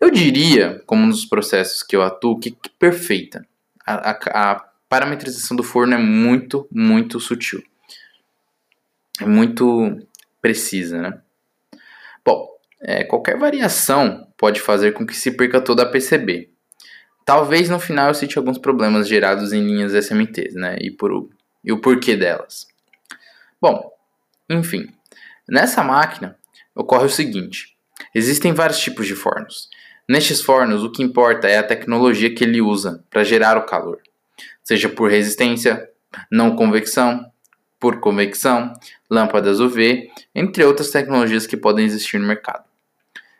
Eu 0.00 0.10
diria, 0.10 0.82
como 0.86 1.06
nos 1.06 1.24
processos 1.24 1.82
que 1.82 1.96
eu 1.96 2.02
atuo, 2.02 2.38
que, 2.38 2.50
que 2.50 2.68
perfeita. 2.78 3.46
A, 3.86 4.10
a, 4.10 4.52
a 4.52 4.64
parametrização 4.88 5.56
do 5.56 5.62
forno 5.62 5.94
é 5.94 5.98
muito, 5.98 6.68
muito 6.70 7.18
sutil 7.18 7.62
é 9.20 9.26
muito 9.26 9.98
precisa, 10.40 11.00
né? 11.00 11.18
Bom, 12.24 12.48
é, 12.80 13.04
qualquer 13.04 13.38
variação 13.38 14.26
pode 14.36 14.60
fazer 14.60 14.92
com 14.92 15.06
que 15.06 15.16
se 15.16 15.30
perca 15.30 15.60
toda 15.60 15.82
a 15.82 15.86
PCB. 15.86 16.50
Talvez 17.24 17.70
no 17.70 17.80
final 17.80 18.08
eu 18.08 18.14
cite 18.14 18.36
alguns 18.36 18.58
problemas 18.58 19.08
gerados 19.08 19.52
em 19.52 19.62
linhas 19.62 19.94
SMTs, 19.94 20.54
né? 20.54 20.76
E, 20.80 20.90
por, 20.90 21.28
e 21.64 21.72
o 21.72 21.80
porquê 21.80 22.16
delas. 22.16 22.66
Bom, 23.60 23.90
enfim, 24.48 24.92
nessa 25.48 25.82
máquina 25.82 26.36
ocorre 26.74 27.06
o 27.06 27.10
seguinte: 27.10 27.76
existem 28.14 28.52
vários 28.52 28.78
tipos 28.78 29.06
de 29.06 29.14
fornos. 29.14 29.68
Nestes 30.08 30.42
fornos, 30.42 30.84
o 30.84 30.92
que 30.92 31.02
importa 31.02 31.48
é 31.48 31.56
a 31.56 31.62
tecnologia 31.62 32.34
que 32.34 32.44
ele 32.44 32.60
usa 32.60 33.02
para 33.08 33.24
gerar 33.24 33.56
o 33.56 33.64
calor, 33.64 34.00
seja 34.62 34.88
por 34.88 35.10
resistência, 35.10 35.88
não 36.30 36.54
convecção, 36.54 37.24
por 37.80 38.00
convecção, 38.00 38.72
lâmpadas 39.10 39.60
UV, 39.60 40.10
entre 40.34 40.62
outras 40.64 40.90
tecnologias 40.90 41.46
que 41.46 41.56
podem 41.56 41.86
existir 41.86 42.18
no 42.18 42.26
mercado. 42.26 42.64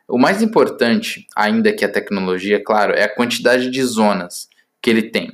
O 0.08 0.18
mais 0.18 0.42
importante, 0.42 1.26
ainda 1.34 1.72
que 1.72 1.84
a 1.84 1.90
tecnologia, 1.90 2.62
claro, 2.62 2.92
é 2.92 3.04
a 3.04 3.14
quantidade 3.14 3.70
de 3.70 3.82
zonas 3.82 4.48
que 4.80 4.90
ele 4.90 5.10
tem. 5.10 5.32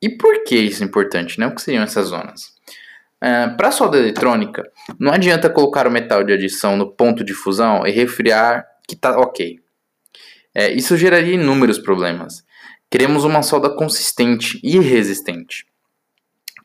E 0.00 0.10
por 0.10 0.44
que 0.44 0.56
isso 0.56 0.82
é 0.82 0.86
importante? 0.86 1.38
Né? 1.38 1.46
O 1.46 1.54
que 1.54 1.62
seriam 1.62 1.82
essas 1.82 2.08
zonas? 2.08 2.54
Uh, 3.16 3.56
Para 3.56 3.68
a 3.68 3.72
solda 3.72 3.98
eletrônica, 3.98 4.62
não 4.98 5.12
adianta 5.12 5.50
colocar 5.50 5.86
o 5.86 5.90
metal 5.90 6.22
de 6.22 6.32
adição 6.32 6.76
no 6.76 6.90
ponto 6.90 7.24
de 7.24 7.32
fusão 7.32 7.86
e 7.86 7.90
resfriar 7.90 8.66
que 8.86 8.94
está 8.94 9.18
ok. 9.18 9.58
É, 10.54 10.70
isso 10.72 10.96
geraria 10.96 11.34
inúmeros 11.34 11.78
problemas. 11.78 12.44
Queremos 12.90 13.24
uma 13.24 13.42
solda 13.42 13.70
consistente 13.70 14.60
e 14.62 14.78
resistente, 14.78 15.66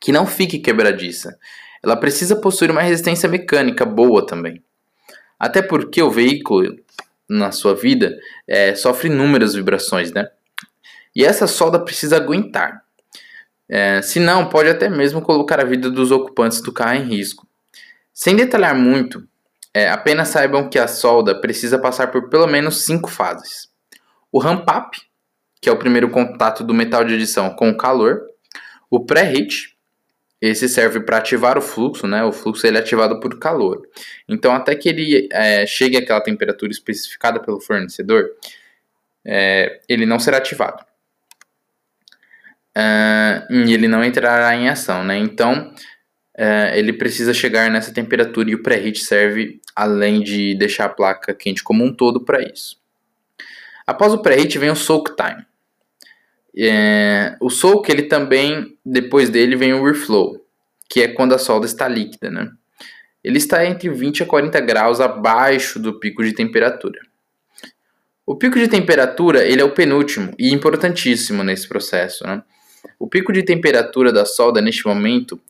que 0.00 0.12
não 0.12 0.26
fique 0.26 0.58
quebradiça 0.58 1.36
ela 1.82 1.96
precisa 1.96 2.36
possuir 2.36 2.70
uma 2.70 2.82
resistência 2.82 3.28
mecânica 3.28 3.84
boa 3.84 4.24
também. 4.24 4.62
Até 5.38 5.60
porque 5.60 6.00
o 6.00 6.10
veículo, 6.10 6.76
na 7.28 7.50
sua 7.50 7.74
vida, 7.74 8.16
é, 8.46 8.74
sofre 8.74 9.08
inúmeras 9.08 9.54
vibrações, 9.54 10.12
né? 10.12 10.28
E 11.14 11.24
essa 11.24 11.46
solda 11.46 11.84
precisa 11.84 12.16
aguentar. 12.16 12.81
É, 13.68 14.02
senão, 14.02 14.48
pode 14.48 14.68
até 14.68 14.88
mesmo 14.88 15.22
colocar 15.22 15.60
a 15.60 15.64
vida 15.64 15.90
dos 15.90 16.10
ocupantes 16.10 16.60
do 16.60 16.72
carro 16.72 16.96
em 16.96 17.04
risco. 17.04 17.46
Sem 18.12 18.36
detalhar 18.36 18.74
muito, 18.74 19.26
é, 19.74 19.88
apenas 19.88 20.28
saibam 20.28 20.68
que 20.68 20.78
a 20.78 20.86
solda 20.86 21.40
precisa 21.40 21.78
passar 21.78 22.08
por 22.08 22.28
pelo 22.28 22.46
menos 22.46 22.84
cinco 22.84 23.10
fases. 23.10 23.70
O 24.30 24.38
ramp-up, 24.38 25.00
que 25.60 25.68
é 25.68 25.72
o 25.72 25.78
primeiro 25.78 26.10
contato 26.10 26.62
do 26.62 26.74
metal 26.74 27.04
de 27.04 27.14
adição 27.14 27.50
com 27.50 27.70
o 27.70 27.76
calor. 27.76 28.22
O 28.90 29.06
pré-heat, 29.06 29.76
esse 30.40 30.68
serve 30.68 31.00
para 31.00 31.18
ativar 31.18 31.56
o 31.56 31.62
fluxo, 31.62 32.06
né? 32.06 32.24
O 32.24 32.32
fluxo 32.32 32.66
ele 32.66 32.76
é 32.76 32.80
ativado 32.80 33.20
por 33.20 33.38
calor. 33.38 33.88
Então, 34.28 34.52
até 34.52 34.74
que 34.74 34.88
ele 34.88 35.28
é, 35.32 35.64
chegue 35.66 35.96
àquela 35.96 36.20
temperatura 36.20 36.72
especificada 36.72 37.40
pelo 37.40 37.60
fornecedor, 37.60 38.28
é, 39.24 39.80
ele 39.88 40.04
não 40.04 40.18
será 40.18 40.38
ativado. 40.38 40.84
Uh, 42.76 43.52
e 43.52 43.74
ele 43.74 43.86
não 43.86 44.02
entrará 44.02 44.56
em 44.56 44.68
ação, 44.68 45.04
né? 45.04 45.18
Então, 45.18 45.72
uh, 46.38 46.74
ele 46.74 46.92
precisa 46.92 47.34
chegar 47.34 47.70
nessa 47.70 47.92
temperatura 47.92 48.50
e 48.50 48.54
o 48.54 48.62
pré-heat 48.62 49.00
serve, 49.00 49.60
além 49.76 50.22
de 50.22 50.54
deixar 50.54 50.86
a 50.86 50.88
placa 50.88 51.34
quente 51.34 51.62
como 51.62 51.84
um 51.84 51.94
todo, 51.94 52.24
para 52.24 52.42
isso. 52.42 52.80
Após 53.86 54.14
o 54.14 54.22
pré-heat 54.22 54.58
vem 54.58 54.70
o 54.70 54.76
soak 54.76 55.14
time. 55.16 55.44
É, 56.56 57.36
o 57.40 57.48
soak, 57.50 57.90
ele 57.90 58.02
também, 58.02 58.76
depois 58.84 59.30
dele 59.30 59.56
vem 59.56 59.72
o 59.72 59.84
reflow, 59.84 60.36
que 60.88 61.00
é 61.02 61.08
quando 61.08 61.34
a 61.34 61.38
solda 61.38 61.66
está 61.66 61.88
líquida, 61.88 62.30
né? 62.30 62.50
Ele 63.24 63.38
está 63.38 63.64
entre 63.64 63.88
20 63.88 64.24
a 64.24 64.26
40 64.26 64.60
graus 64.60 65.00
abaixo 65.00 65.78
do 65.78 65.98
pico 65.98 66.24
de 66.24 66.32
temperatura. 66.32 67.00
O 68.26 68.36
pico 68.36 68.58
de 68.58 68.68
temperatura, 68.68 69.44
ele 69.46 69.60
é 69.60 69.64
o 69.64 69.72
penúltimo 69.72 70.32
e 70.38 70.52
importantíssimo 70.52 71.42
nesse 71.42 71.68
processo, 71.68 72.26
né? 72.26 72.42
O 73.02 73.08
pico 73.08 73.32
de 73.32 73.42
temperatura 73.42 74.12
da 74.12 74.24
solda, 74.24 74.60
neste 74.60 74.86
momento, 74.86 75.40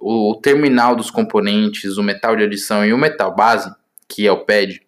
o 0.00 0.34
terminal 0.42 0.96
dos 0.96 1.10
componentes, 1.10 1.98
o 1.98 2.02
metal 2.02 2.34
de 2.34 2.44
adição 2.44 2.86
e 2.86 2.94
o 2.94 2.96
metal 2.96 3.36
base, 3.36 3.70
que 4.08 4.26
é 4.26 4.32
o 4.32 4.46
PED, 4.46 4.80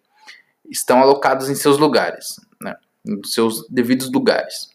estão 0.67 1.03
alocados 1.03 1.51
em 1.51 1.53
seus 1.53 1.77
lugares, 1.77 2.37
né? 2.59 2.75
em 3.07 3.23
seus 3.23 3.69
devidos 3.69 4.11
lugares. 4.11 4.71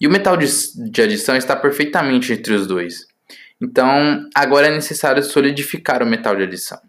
E 0.00 0.06
o 0.06 0.10
metal 0.10 0.38
de, 0.38 0.46
de 0.90 1.02
adição 1.02 1.36
está 1.36 1.54
perfeitamente 1.54 2.32
entre 2.32 2.54
os 2.54 2.66
dois. 2.66 3.06
Então, 3.60 4.26
agora 4.34 4.68
é 4.68 4.70
necessário 4.70 5.22
solidificar 5.22 6.02
o 6.02 6.06
metal 6.06 6.34
de 6.34 6.44
adição. 6.44 6.80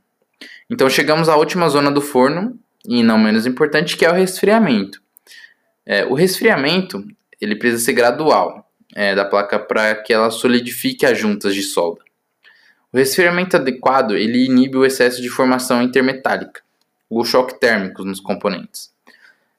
Então, 0.70 0.90
chegamos 0.90 1.28
à 1.28 1.36
última 1.36 1.68
zona 1.68 1.92
do 1.92 2.00
forno, 2.00 2.58
e 2.88 3.04
não 3.04 3.18
menos 3.18 3.46
importante, 3.46 3.98
que 3.98 4.06
é 4.06 4.10
o 4.10 4.16
resfriamento. 4.16 5.02
É, 5.86 6.06
o 6.06 6.14
resfriamento 6.14 7.06
ele 7.42 7.58
precisa 7.58 7.84
ser 7.84 7.92
gradual 7.92 8.71
é, 8.96 9.16
da 9.16 9.26
placa 9.26 9.60
para 9.60 9.96
que 9.96 10.14
ela 10.14 10.30
solidifique 10.30 11.06
as 11.06 11.18
juntas 11.18 11.56
de 11.56 11.64
solda. 11.64 12.02
O 12.92 12.98
resfriamento 12.98 13.56
adequado 13.56 14.16
ele 14.16 14.46
inibe 14.46 14.78
o 14.78 14.86
excesso 14.86 15.22
de 15.22 15.30
formação 15.30 15.82
intermetálica, 15.82 16.62
o 17.10 17.24
choque 17.24 17.60
térmico 17.60 18.04
nos 18.04 18.20
componentes. 18.20 18.92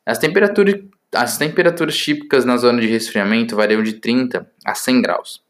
As 0.04 0.18
temperaturas 0.18 0.80
as 1.14 1.36
temperaturas 1.36 1.94
típicas 1.94 2.46
na 2.46 2.56
zona 2.56 2.80
de 2.80 2.86
resfriamento 2.86 3.54
variam 3.54 3.82
de 3.82 3.92
30 3.92 4.50
a 4.64 4.74
100 4.74 5.02
graus. 5.02 5.42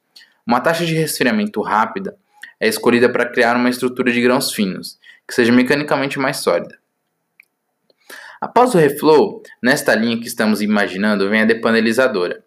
Uma 0.45 0.61
taxa 0.61 0.85
de 0.85 0.93
resfriamento 0.93 1.63
rápida 1.63 2.17
é 2.59 2.67
escolhida 2.67 3.09
para 3.09 3.31
criar 3.31 3.57
uma 3.57 3.71
estrutura 3.71 4.11
de 4.11 4.21
grãos 4.21 4.53
finos, 4.53 4.99
que 5.27 5.33
seja 5.33 5.53
mecanicamente 5.53 6.19
mais 6.19 6.39
sólida. 6.39 6.77
Após 8.41 8.75
o 8.75 8.79
reflow, 8.79 9.41
nesta 9.63 9.95
linha 9.95 10.19
que 10.19 10.27
estamos 10.27 10.61
imaginando, 10.61 11.31
vem 11.31 11.43
a 11.43 11.45
depanelizadora. 11.45 12.45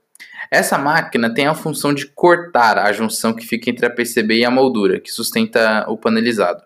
Essa 0.55 0.77
máquina 0.77 1.33
tem 1.33 1.47
a 1.47 1.53
função 1.53 1.93
de 1.93 2.07
cortar 2.07 2.77
a 2.77 2.93
junção 2.93 3.33
que 3.33 3.45
fica 3.45 3.69
entre 3.69 3.85
a 3.85 3.89
PCB 3.89 4.37
e 4.37 4.45
a 4.45 4.49
moldura, 4.49 5.01
que 5.01 5.11
sustenta 5.11 5.83
o 5.89 5.97
panelizado. 5.97 6.63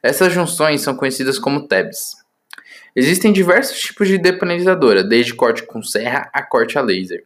Essas 0.00 0.32
junções 0.32 0.82
são 0.82 0.94
conhecidas 0.94 1.36
como 1.36 1.66
tabs. 1.66 2.12
Existem 2.94 3.32
diversos 3.32 3.80
tipos 3.80 4.06
de 4.06 4.18
depanelizadora, 4.18 5.02
desde 5.02 5.34
corte 5.34 5.64
com 5.64 5.82
serra 5.82 6.30
a 6.32 6.44
corte 6.44 6.78
a 6.78 6.80
laser. 6.80 7.24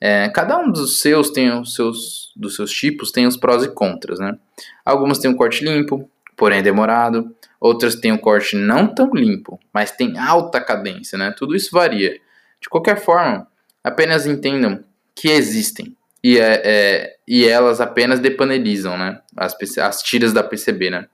É, 0.00 0.30
cada 0.30 0.56
um 0.56 0.72
dos 0.72 1.00
seus 1.00 1.28
tem 1.28 1.52
os 1.52 1.74
seus 1.74 2.32
dos 2.34 2.56
seus 2.56 2.72
tipos 2.72 3.12
tem 3.12 3.26
os 3.26 3.36
prós 3.36 3.62
e 3.62 3.68
contras, 3.68 4.18
né? 4.18 4.38
Algumas 4.82 5.18
têm 5.18 5.30
um 5.30 5.36
corte 5.36 5.62
limpo, 5.62 6.10
porém 6.34 6.62
demorado. 6.62 7.36
Outras 7.60 7.96
têm 7.96 8.12
um 8.12 8.18
corte 8.18 8.56
não 8.56 8.86
tão 8.86 9.10
limpo, 9.12 9.60
mas 9.74 9.90
tem 9.90 10.18
alta 10.18 10.58
cadência, 10.58 11.18
né? 11.18 11.34
Tudo 11.36 11.54
isso 11.54 11.68
varia. 11.70 12.18
De 12.58 12.70
qualquer 12.70 12.98
forma, 12.98 13.46
apenas 13.84 14.26
entendam 14.26 14.82
que 15.14 15.28
existem 15.28 15.96
e, 16.22 16.38
é, 16.38 16.62
é 16.64 17.16
e 17.26 17.46
elas 17.46 17.80
apenas 17.80 18.20
depanelizam, 18.20 18.96
né? 18.96 19.20
As, 19.36 19.56
as 19.78 20.02
tiras 20.02 20.32
da 20.32 20.42
PCB, 20.42 20.90
né? 20.90 21.08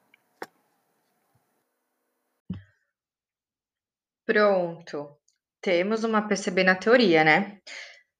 Pronto. 4.26 5.16
Temos 5.62 6.04
uma 6.04 6.22
PCB 6.28 6.62
na 6.62 6.74
teoria, 6.74 7.24
né? 7.24 7.58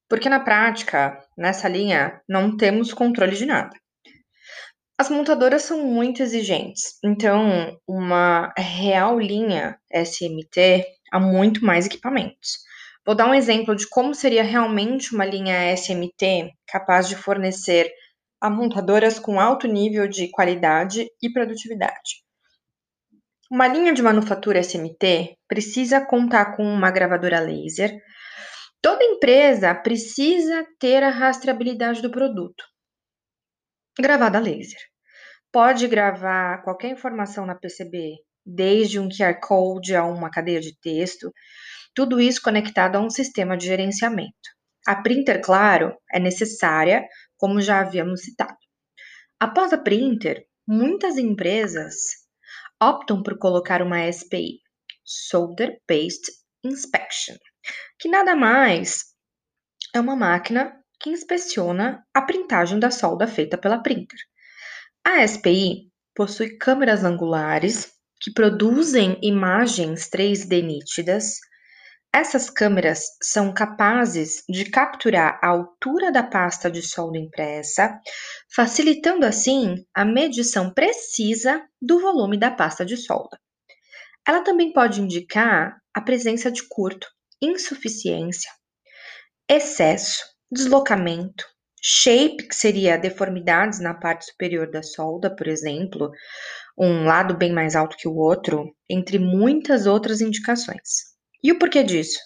Porque 0.09 0.27
na 0.27 0.39
prática, 0.39 1.23
nessa 1.37 1.69
linha, 1.69 2.19
não 2.27 2.57
temos 2.57 2.91
controle 2.93 3.35
de 3.35 3.45
nada. 3.45 3.77
As 4.97 5.09
montadoras 5.09 5.61
são 5.61 5.85
muito 5.85 6.21
exigentes, 6.21 6.99
então 7.01 7.79
uma 7.87 8.51
real 8.57 9.17
linha 9.17 9.79
SMT 9.89 10.83
há 11.09 11.19
muito 11.19 11.63
mais 11.63 11.85
equipamentos. 11.85 12.57
Vou 13.09 13.15
dar 13.15 13.27
um 13.27 13.33
exemplo 13.33 13.75
de 13.75 13.89
como 13.89 14.13
seria 14.13 14.43
realmente 14.43 15.15
uma 15.15 15.25
linha 15.25 15.75
SMT 15.75 16.53
capaz 16.67 17.09
de 17.09 17.15
fornecer 17.15 17.91
a 18.39 18.51
montadoras 18.51 19.17
com 19.17 19.39
alto 19.39 19.67
nível 19.67 20.07
de 20.07 20.29
qualidade 20.29 21.07
e 21.19 21.33
produtividade. 21.33 22.23
Uma 23.49 23.67
linha 23.67 23.95
de 23.95 24.03
manufatura 24.03 24.59
SMT 24.59 25.39
precisa 25.47 26.05
contar 26.05 26.55
com 26.55 26.63
uma 26.63 26.91
gravadora 26.91 27.39
laser. 27.39 27.99
Toda 28.79 29.03
empresa 29.03 29.73
precisa 29.73 30.63
ter 30.77 31.01
a 31.01 31.09
rastreabilidade 31.09 32.03
do 32.03 32.11
produto. 32.11 32.63
Gravada 33.99 34.37
laser. 34.37 34.81
Pode 35.51 35.87
gravar 35.87 36.61
qualquer 36.61 36.91
informação 36.91 37.43
na 37.43 37.55
PCB, 37.55 38.17
desde 38.45 38.99
um 38.99 39.09
QR 39.09 39.39
Code 39.41 39.95
a 39.95 40.05
uma 40.05 40.29
cadeia 40.29 40.61
de 40.61 40.79
texto, 40.79 41.33
tudo 41.99 42.21
isso 42.21 42.41
conectado 42.41 42.95
a 42.95 43.01
um 43.01 43.09
sistema 43.09 43.57
de 43.57 43.65
gerenciamento. 43.65 44.31
A 44.87 45.01
printer, 45.01 45.41
claro, 45.41 45.93
é 46.09 46.17
necessária, 46.17 47.05
como 47.35 47.59
já 47.59 47.81
havíamos 47.81 48.21
citado. 48.21 48.55
Após 49.37 49.73
a 49.73 49.77
printer, 49.77 50.45
muitas 50.65 51.17
empresas 51.17 51.95
optam 52.81 53.21
por 53.21 53.37
colocar 53.37 53.81
uma 53.81 54.09
SPI, 54.09 54.61
Solder 55.03 55.77
Paste 55.85 56.31
Inspection, 56.63 57.35
que 57.99 58.07
nada 58.07 58.33
mais 58.33 59.07
é 59.93 59.99
uma 59.99 60.15
máquina 60.15 60.73
que 61.01 61.09
inspeciona 61.09 62.01
a 62.13 62.21
printagem 62.21 62.79
da 62.79 62.91
solda 62.91 63.27
feita 63.27 63.57
pela 63.57 63.83
printer. 63.83 64.19
A 65.05 65.27
SPI 65.27 65.91
possui 66.15 66.57
câmeras 66.57 67.03
angulares 67.03 67.91
que 68.21 68.31
produzem 68.31 69.19
imagens 69.21 70.09
3D 70.09 70.63
nítidas. 70.63 71.48
Essas 72.13 72.49
câmeras 72.49 73.03
são 73.21 73.53
capazes 73.53 74.43
de 74.49 74.65
capturar 74.65 75.39
a 75.43 75.49
altura 75.49 76.11
da 76.11 76.23
pasta 76.23 76.69
de 76.69 76.81
solda 76.81 77.19
impressa, 77.19 77.99
facilitando 78.53 79.25
assim 79.25 79.85
a 79.93 80.03
medição 80.03 80.73
precisa 80.73 81.63
do 81.79 81.99
volume 81.99 82.37
da 82.37 82.49
pasta 82.49 82.83
de 82.83 82.97
solda. 82.97 83.39
Ela 84.27 84.43
também 84.43 84.73
pode 84.73 85.01
indicar 85.01 85.77
a 85.93 86.01
presença 86.01 86.51
de 86.51 86.63
curto, 86.67 87.07
insuficiência, 87.39 88.51
excesso, 89.47 90.23
deslocamento, 90.51 91.45
shape, 91.81 92.47
que 92.47 92.55
seria 92.55 92.97
deformidades 92.97 93.79
na 93.79 93.93
parte 93.93 94.25
superior 94.25 94.69
da 94.69 94.81
solda, 94.81 95.33
por 95.33 95.47
exemplo, 95.47 96.11
um 96.77 97.05
lado 97.05 97.37
bem 97.37 97.53
mais 97.53 97.75
alto 97.75 97.95
que 97.95 98.07
o 98.07 98.15
outro, 98.15 98.75
entre 98.89 99.19
muitas 99.19 99.85
outras 99.85 100.21
indicações. 100.21 101.18
E 101.41 101.51
o 101.51 101.59
porquê 101.59 101.83
disso? 101.83 102.19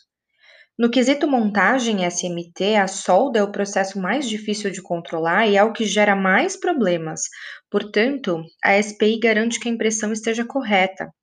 No 0.77 0.89
quesito 0.89 1.27
montagem 1.27 2.03
SMT, 2.03 2.75
a 2.75 2.87
solda 2.87 3.37
é 3.37 3.43
o 3.43 3.51
processo 3.51 3.99
mais 3.99 4.27
difícil 4.27 4.71
de 4.71 4.81
controlar 4.81 5.47
e 5.47 5.55
é 5.55 5.63
o 5.63 5.71
que 5.71 5.85
gera 5.85 6.15
mais 6.15 6.57
problemas. 6.59 7.21
Portanto, 7.69 8.41
a 8.63 8.81
SPI 8.81 9.19
garante 9.19 9.59
que 9.59 9.69
a 9.69 9.71
impressão 9.71 10.11
esteja 10.11 10.43
correta. 10.43 11.13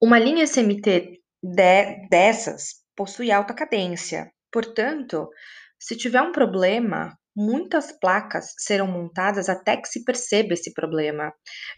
Uma 0.00 0.20
linha 0.20 0.44
SMT 0.46 1.20
de, 1.42 2.08
dessas 2.08 2.76
possui 2.94 3.32
alta 3.32 3.52
cadência. 3.52 4.30
Portanto, 4.52 5.28
se 5.76 5.96
tiver 5.96 6.22
um 6.22 6.30
problema, 6.30 7.18
muitas 7.36 7.90
placas 7.90 8.54
serão 8.56 8.86
montadas 8.86 9.48
até 9.48 9.76
que 9.76 9.88
se 9.88 10.04
perceba 10.04 10.54
esse 10.54 10.72
problema, 10.72 11.32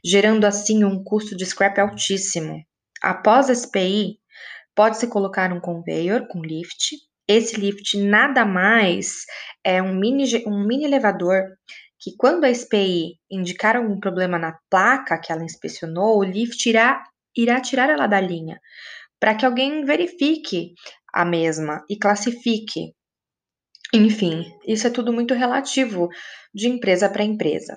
gerando 0.05 0.45
assim 0.45 0.85
um 0.85 1.03
custo 1.03 1.35
de 1.35 1.47
scrap 1.47 1.79
altíssimo. 1.79 2.62
Após 3.03 3.49
a 3.49 3.55
SPI, 3.55 4.21
pode-se 4.75 5.07
colocar 5.09 5.53
um 5.53 5.61
conveyor 5.61 6.27
com 6.29 6.41
lift. 6.43 6.97
Esse 7.29 7.57
lift 7.59 7.97
nada 7.99 8.45
mais 8.45 9.25
é 9.65 9.83
um 9.83 9.95
mini, 9.95 10.25
um 10.47 10.67
mini 10.67 10.85
elevador 10.85 11.45
que, 11.99 12.17
quando 12.17 12.45
a 12.45 12.55
SPI 12.55 13.19
indicar 13.31 13.77
algum 13.77 13.99
problema 14.01 14.39
na 14.39 14.59
placa 14.69 15.19
que 15.19 15.33
ela 15.33 15.45
inspecionou, 15.45 16.19
o 16.19 16.25
lift 16.25 16.69
irá, 16.69 17.03
irá 17.37 17.61
tirar 17.61 17.89
ela 17.89 18.07
da 18.07 18.21
linha, 18.21 18.61
para 19.21 19.35
que 19.35 19.47
alguém 19.47 19.85
verifique 19.85 20.75
a 21.15 21.25
mesma 21.25 21.85
e 21.89 21.97
classifique 21.97 22.93
enfim, 23.95 24.43
isso 24.67 24.87
é 24.87 24.91
tudo 24.91 25.13
muito 25.13 25.35
relativo 25.35 26.09
de 26.55 26.67
empresa 26.67 27.11
para 27.11 27.23
empresa. 27.23 27.77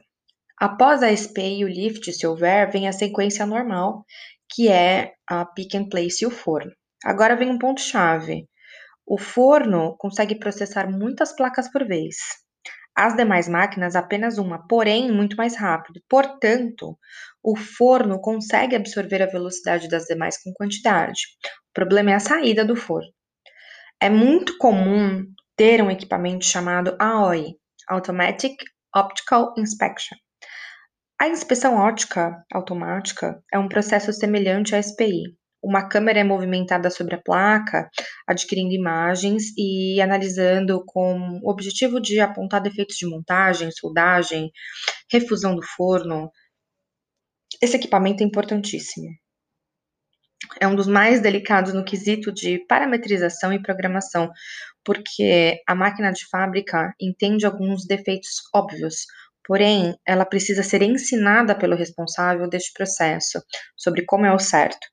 Após 0.58 1.04
a 1.04 1.14
SPI 1.14 1.60
e 1.60 1.66
o 1.66 1.68
lift, 1.68 2.10
se 2.14 2.26
houver, 2.26 2.72
vem 2.72 2.88
a 2.88 2.94
sequência 2.94 3.46
normal, 3.46 4.06
que 4.50 4.70
é 4.70 5.12
a 5.28 5.46
pick 5.46 5.76
and 5.76 5.90
place 5.90 6.24
e 6.24 6.28
o 6.28 6.32
forno. 6.32 6.72
Agora 7.04 7.36
vem 7.36 7.50
um 7.50 7.60
ponto-chave. 7.60 8.48
O 9.06 9.18
forno 9.18 9.96
consegue 9.98 10.40
processar 10.40 10.90
muitas 10.90 11.36
placas 11.36 11.72
por 11.72 11.86
vez. 11.86 12.16
As 12.96 13.16
demais 13.16 13.50
máquinas, 13.50 13.96
apenas 13.96 14.38
uma, 14.38 14.66
porém 14.68 15.12
muito 15.12 15.36
mais 15.36 15.58
rápido. 15.58 16.02
Portanto, 16.08 16.98
o 17.44 17.56
forno 17.56 18.20
consegue 18.22 18.76
absorver 18.76 19.22
a 19.22 19.28
velocidade 19.28 19.90
das 19.90 20.06
demais 20.06 20.42
com 20.42 20.54
quantidade. 20.54 21.22
O 21.70 21.74
problema 21.74 22.12
é 22.12 22.14
a 22.16 22.20
saída 22.20 22.64
do 22.64 22.76
forno. 22.76 23.10
É 24.02 24.10
muito 24.10 24.58
comum 24.58 25.26
ter 25.56 25.82
um 25.82 25.92
equipamento 25.92 26.46
chamado 26.46 26.96
AOI, 27.00 27.56
Automatic 27.90 28.56
Optical 28.96 29.54
Inspection. 29.58 30.18
A 31.20 31.28
inspeção 31.28 31.76
óptica 31.76 32.44
automática 32.52 33.42
é 33.54 33.60
um 33.60 33.70
processo 33.70 34.12
semelhante 34.12 34.76
à 34.76 34.82
SPI. 34.82 35.36
Uma 35.62 35.88
câmera 35.90 36.20
é 36.20 36.24
movimentada 36.24 36.90
sobre 36.90 37.16
a 37.16 37.22
placa, 37.22 37.90
adquirindo 38.28 38.74
imagens 38.74 39.46
e 39.58 40.00
analisando 40.00 40.84
com 40.86 41.40
o 41.42 41.50
objetivo 41.50 42.00
de 42.00 42.20
apontar 42.20 42.62
defeitos 42.62 42.98
de 42.98 43.08
montagem, 43.08 43.72
soldagem, 43.72 44.52
refusão 45.12 45.56
do 45.56 45.64
forno. 45.76 46.32
Esse 47.62 47.78
equipamento 47.78 48.24
é 48.24 48.26
importantíssimo. 48.26 49.10
É 50.60 50.68
um 50.68 50.76
dos 50.76 50.88
mais 50.88 51.22
delicados 51.22 51.74
no 51.74 51.84
quesito 51.84 52.32
de 52.32 52.60
parametrização 52.68 53.52
e 53.52 53.62
programação, 53.62 54.30
porque 54.84 55.60
a 55.68 55.74
máquina 55.74 56.12
de 56.12 56.28
fábrica 56.30 56.94
entende 57.02 57.46
alguns 57.46 57.86
defeitos 57.88 58.42
óbvios, 58.54 59.06
porém, 59.46 59.96
ela 60.06 60.26
precisa 60.26 60.64
ser 60.64 60.82
ensinada 60.82 61.58
pelo 61.58 61.76
responsável 61.76 62.48
deste 62.50 62.72
processo 62.74 63.42
sobre 63.76 64.06
como 64.06 64.26
é 64.26 64.34
o 64.34 64.40
certo. 64.40 64.88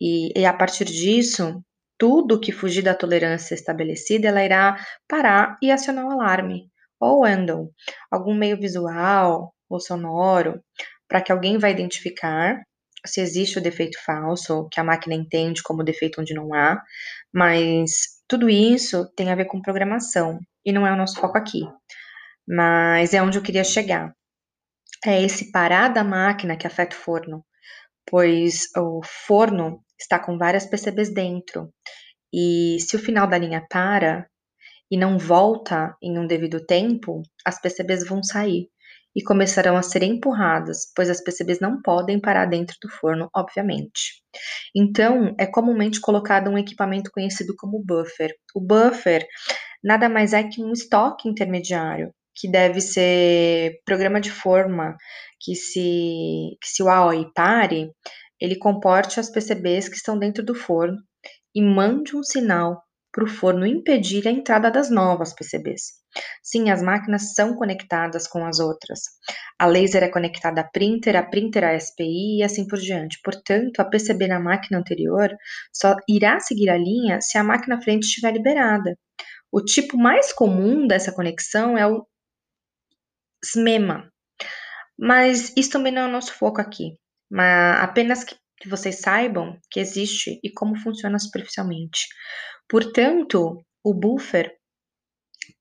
E, 0.00 0.32
e 0.38 0.46
a 0.46 0.52
partir 0.52 0.84
disso, 0.84 1.62
tudo 1.98 2.40
que 2.40 2.52
fugir 2.52 2.82
da 2.82 2.94
tolerância 2.94 3.54
estabelecida, 3.54 4.28
ela 4.28 4.44
irá 4.44 4.76
parar 5.06 5.58
e 5.62 5.70
acionar 5.70 6.06
o 6.06 6.10
alarme, 6.10 6.70
ou 6.98 7.24
handle, 7.24 7.70
algum 8.10 8.34
meio 8.34 8.58
visual 8.58 9.54
ou 9.68 9.78
sonoro, 9.78 10.62
para 11.08 11.20
que 11.20 11.30
alguém 11.30 11.58
vai 11.58 11.72
identificar 11.72 12.62
se 13.06 13.20
existe 13.20 13.58
o 13.58 13.62
defeito 13.62 13.98
falso, 14.04 14.68
que 14.70 14.80
a 14.80 14.84
máquina 14.84 15.14
entende 15.14 15.62
como 15.62 15.84
defeito 15.84 16.20
onde 16.20 16.34
não 16.34 16.52
há, 16.52 16.82
mas 17.32 18.20
tudo 18.28 18.48
isso 18.48 19.10
tem 19.16 19.30
a 19.30 19.34
ver 19.34 19.46
com 19.46 19.60
programação 19.60 20.38
e 20.64 20.72
não 20.72 20.86
é 20.86 20.92
o 20.92 20.96
nosso 20.96 21.18
foco 21.18 21.38
aqui. 21.38 21.62
Mas 22.46 23.14
é 23.14 23.22
onde 23.22 23.38
eu 23.38 23.42
queria 23.42 23.64
chegar. 23.64 24.14
É 25.04 25.22
esse 25.22 25.50
parar 25.50 25.88
da 25.88 26.04
máquina 26.04 26.56
que 26.56 26.66
afeta 26.66 26.94
o 26.94 26.98
forno, 26.98 27.44
pois 28.06 28.68
o 28.76 29.00
forno 29.26 29.82
está 30.02 30.18
com 30.18 30.38
várias 30.38 30.66
PCBs 30.66 31.12
dentro. 31.12 31.72
E 32.32 32.78
se 32.80 32.96
o 32.96 32.98
final 32.98 33.26
da 33.26 33.38
linha 33.38 33.64
para 33.68 34.26
e 34.90 34.96
não 34.96 35.18
volta 35.18 35.96
em 36.02 36.18
um 36.18 36.26
devido 36.26 36.64
tempo, 36.64 37.22
as 37.44 37.60
PCBs 37.60 38.06
vão 38.06 38.22
sair 38.22 38.68
e 39.14 39.22
começarão 39.22 39.76
a 39.76 39.82
ser 39.82 40.02
empurradas, 40.02 40.92
pois 40.94 41.10
as 41.10 41.22
PCBs 41.22 41.60
não 41.60 41.82
podem 41.82 42.20
parar 42.20 42.46
dentro 42.46 42.76
do 42.80 42.88
forno, 42.88 43.28
obviamente. 43.34 44.22
Então, 44.74 45.34
é 45.38 45.46
comumente 45.46 46.00
colocado 46.00 46.48
um 46.48 46.58
equipamento 46.58 47.10
conhecido 47.12 47.54
como 47.56 47.82
buffer. 47.84 48.32
O 48.54 48.60
buffer 48.60 49.26
nada 49.82 50.08
mais 50.08 50.32
é 50.32 50.44
que 50.44 50.62
um 50.62 50.72
estoque 50.72 51.28
intermediário, 51.28 52.12
que 52.36 52.48
deve 52.48 52.80
ser 52.80 53.80
programa 53.84 54.20
de 54.20 54.30
forma 54.30 54.96
que 55.40 55.54
se, 55.56 56.56
que 56.60 56.68
se 56.68 56.82
o 56.82 56.88
AOI 56.88 57.32
pare, 57.34 57.90
ele 58.40 58.56
comporte 58.56 59.20
as 59.20 59.30
PCBs 59.30 59.88
que 59.88 59.96
estão 59.96 60.18
dentro 60.18 60.44
do 60.44 60.54
forno 60.54 60.96
e 61.54 61.62
mande 61.62 62.16
um 62.16 62.22
sinal 62.22 62.82
para 63.12 63.24
o 63.24 63.28
forno 63.28 63.66
impedir 63.66 64.26
a 64.26 64.30
entrada 64.30 64.70
das 64.70 64.90
novas 64.90 65.34
PCBs. 65.34 66.00
Sim, 66.42 66.70
as 66.70 66.82
máquinas 66.82 67.34
são 67.34 67.56
conectadas 67.56 68.26
com 68.26 68.44
as 68.44 68.58
outras. 68.58 69.00
A 69.58 69.66
laser 69.66 70.02
é 70.02 70.08
conectada 70.08 70.60
a 70.60 70.68
printer, 70.68 71.16
a 71.16 71.22
printer 71.22 71.64
a 71.64 71.78
SPI 71.78 72.38
e 72.38 72.42
assim 72.42 72.66
por 72.66 72.78
diante. 72.78 73.20
Portanto, 73.22 73.80
a 73.80 73.84
PCB 73.84 74.28
na 74.28 74.40
máquina 74.40 74.78
anterior 74.78 75.30
só 75.72 75.96
irá 76.08 76.40
seguir 76.40 76.70
a 76.70 76.76
linha 76.76 77.20
se 77.20 77.36
a 77.38 77.44
máquina 77.44 77.76
à 77.76 77.82
frente 77.82 78.04
estiver 78.04 78.32
liberada. 78.32 78.96
O 79.52 79.60
tipo 79.60 79.96
mais 79.96 80.32
comum 80.32 80.86
dessa 80.86 81.12
conexão 81.12 81.76
é 81.76 81.86
o 81.86 82.06
SMEMA, 83.44 84.08
mas 84.98 85.52
isso 85.56 85.70
também 85.70 85.92
não 85.92 86.02
é 86.02 86.06
o 86.06 86.12
nosso 86.12 86.32
foco 86.34 86.60
aqui. 86.60 86.99
Mas 87.30 87.82
apenas 87.82 88.24
que, 88.24 88.36
vocês 88.66 89.00
saibam 89.00 89.58
que 89.70 89.80
existe 89.80 90.38
e 90.44 90.52
como 90.52 90.76
funciona 90.76 91.18
superficialmente. 91.18 92.06
Portanto, 92.68 93.64
o 93.82 93.94
buffer 93.94 94.54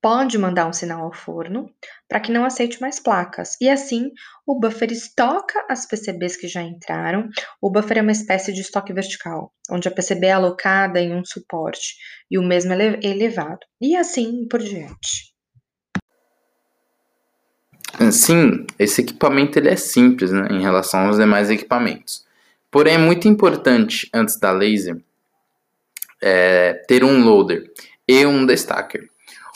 pode 0.01 0.37
mandar 0.37 0.67
um 0.67 0.73
sinal 0.73 1.03
ao 1.03 1.13
forno 1.13 1.69
para 2.07 2.19
que 2.19 2.31
não 2.31 2.45
aceite 2.45 2.81
mais 2.81 2.99
placas. 2.99 3.55
E 3.61 3.69
assim, 3.69 4.11
o 4.45 4.59
buffer 4.59 4.91
estoca 4.91 5.65
as 5.69 5.85
PCBs 5.85 6.37
que 6.37 6.47
já 6.47 6.61
entraram. 6.61 7.29
O 7.61 7.71
buffer 7.71 7.99
é 7.99 8.01
uma 8.01 8.11
espécie 8.11 8.53
de 8.53 8.61
estoque 8.61 8.93
vertical, 8.93 9.53
onde 9.71 9.87
a 9.87 9.91
PCB 9.91 10.27
é 10.27 10.31
alocada 10.31 10.99
em 10.99 11.15
um 11.15 11.23
suporte 11.23 11.95
e 12.29 12.37
o 12.37 12.43
mesmo 12.43 12.73
é 12.73 12.99
elevado. 13.01 13.59
E 13.81 13.95
assim 13.95 14.47
por 14.47 14.59
diante. 14.59 15.28
Sim, 18.11 18.65
esse 18.77 19.01
equipamento 19.01 19.57
ele 19.57 19.69
é 19.69 19.75
simples 19.75 20.31
né, 20.31 20.47
em 20.51 20.61
relação 20.61 21.07
aos 21.07 21.17
demais 21.17 21.49
equipamentos. 21.49 22.25
Porém, 22.71 22.95
é 22.95 22.97
muito 22.97 23.27
importante, 23.27 24.09
antes 24.13 24.37
da 24.37 24.51
laser, 24.51 24.97
é, 26.21 26.73
ter 26.87 27.03
um 27.03 27.23
loader 27.23 27.71
e 28.07 28.25
um 28.25 28.45
destacker. 28.45 29.09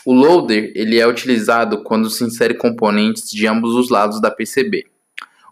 O 0.06 0.14
loader 0.14 0.72
ele 0.76 1.00
é 1.00 1.08
utilizado 1.08 1.84
quando 1.84 2.10
se 2.10 2.24
insere 2.24 2.56
componentes 2.56 3.30
de 3.30 3.48
ambos 3.48 3.76
os 3.76 3.90
lados 3.90 4.20
da 4.20 4.32
PCB. 4.32 4.86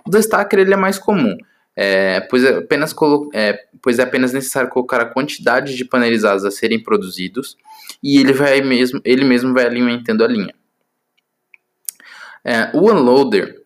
O 0.06 0.10
destacker 0.10 0.60
ele 0.60 0.74
é 0.74 0.78
mais 0.78 0.98
comum, 0.98 1.38
é, 1.76 2.20
pois, 2.22 2.44
é 2.44 2.58
apenas 2.58 2.94
é, 3.34 3.60
pois 3.82 4.00
é 4.00 4.04
apenas 4.04 4.34
necessário 4.34 4.70
colocar 4.70 5.00
a 5.00 5.06
quantidade 5.06 5.76
de 5.76 5.86
panelizados 5.86 6.44
a 6.44 6.52
serem 6.52 6.82
produzidos 6.82 7.56
e 8.04 8.20
ele, 8.20 8.34
vai 8.34 8.62
mesmo, 8.62 9.00
ele 9.06 9.24
mesmo 9.24 9.54
vai 9.54 9.66
alimentando 9.66 10.24
a 10.24 10.28
linha. 10.28 10.54
É, 12.44 12.72
o 12.74 12.90
unloader 12.90 13.62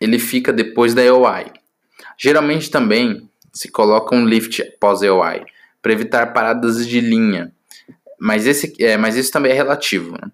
ele 0.00 0.18
fica 0.18 0.52
depois 0.52 0.94
da 0.94 1.02
EOI. 1.02 1.52
Geralmente 2.18 2.70
também 2.70 3.28
se 3.52 3.70
coloca 3.70 4.14
um 4.14 4.26
lift 4.26 4.62
após 4.62 5.02
a 5.02 5.06
EOI 5.06 5.44
para 5.80 5.92
evitar 5.92 6.32
paradas 6.32 6.86
de 6.86 7.00
linha, 7.00 7.52
mas, 8.18 8.46
esse, 8.46 8.74
é, 8.82 8.96
mas 8.96 9.16
isso 9.16 9.30
também 9.30 9.52
é 9.52 9.54
relativo. 9.54 10.12
Né? 10.12 10.30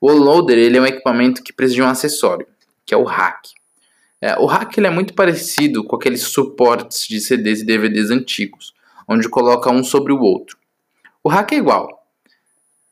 O 0.00 0.10
unloader 0.10 0.56
ele 0.56 0.76
é 0.76 0.80
um 0.80 0.86
equipamento 0.86 1.42
que 1.42 1.52
precisa 1.52 1.76
de 1.76 1.82
um 1.82 1.88
acessório, 1.88 2.46
que 2.84 2.94
é 2.94 2.96
o 2.96 3.02
rack. 3.02 3.50
É, 4.20 4.38
o 4.38 4.46
rack 4.46 4.78
ele 4.78 4.86
é 4.86 4.90
muito 4.90 5.12
parecido 5.14 5.84
com 5.84 5.96
aqueles 5.96 6.22
suportes 6.22 7.06
de 7.06 7.20
CDs 7.20 7.60
e 7.60 7.66
DVDs 7.66 8.10
antigos, 8.10 8.74
onde 9.08 9.28
coloca 9.28 9.70
um 9.70 9.84
sobre 9.84 10.12
o 10.12 10.20
outro. 10.20 10.56
O 11.22 11.28
rack 11.28 11.54
é 11.54 11.58
igual. 11.58 12.06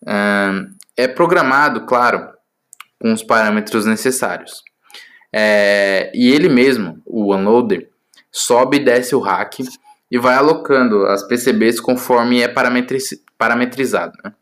É, 0.07 1.05
é 1.05 1.09
programado, 1.09 1.87
claro, 1.87 2.34
com 3.05 3.13
os 3.13 3.23
parâmetros 3.23 3.85
necessários. 3.85 4.63
É, 5.31 6.11
e 6.15 6.33
ele 6.33 6.49
mesmo, 6.49 7.03
o 7.05 7.35
unloader, 7.35 7.91
sobe 8.33 8.79
e 8.79 8.81
desce 8.81 9.15
o 9.15 9.21
rack 9.21 9.63
e 10.11 10.19
vai 10.19 10.37
alocando 10.37 11.05
as 11.05 11.23
PCBs 11.29 11.81
conforme 11.81 12.41
é 12.41 12.49
parametriz, 12.49 13.11
parametrizado. 13.37 14.15
Né? 14.25 14.33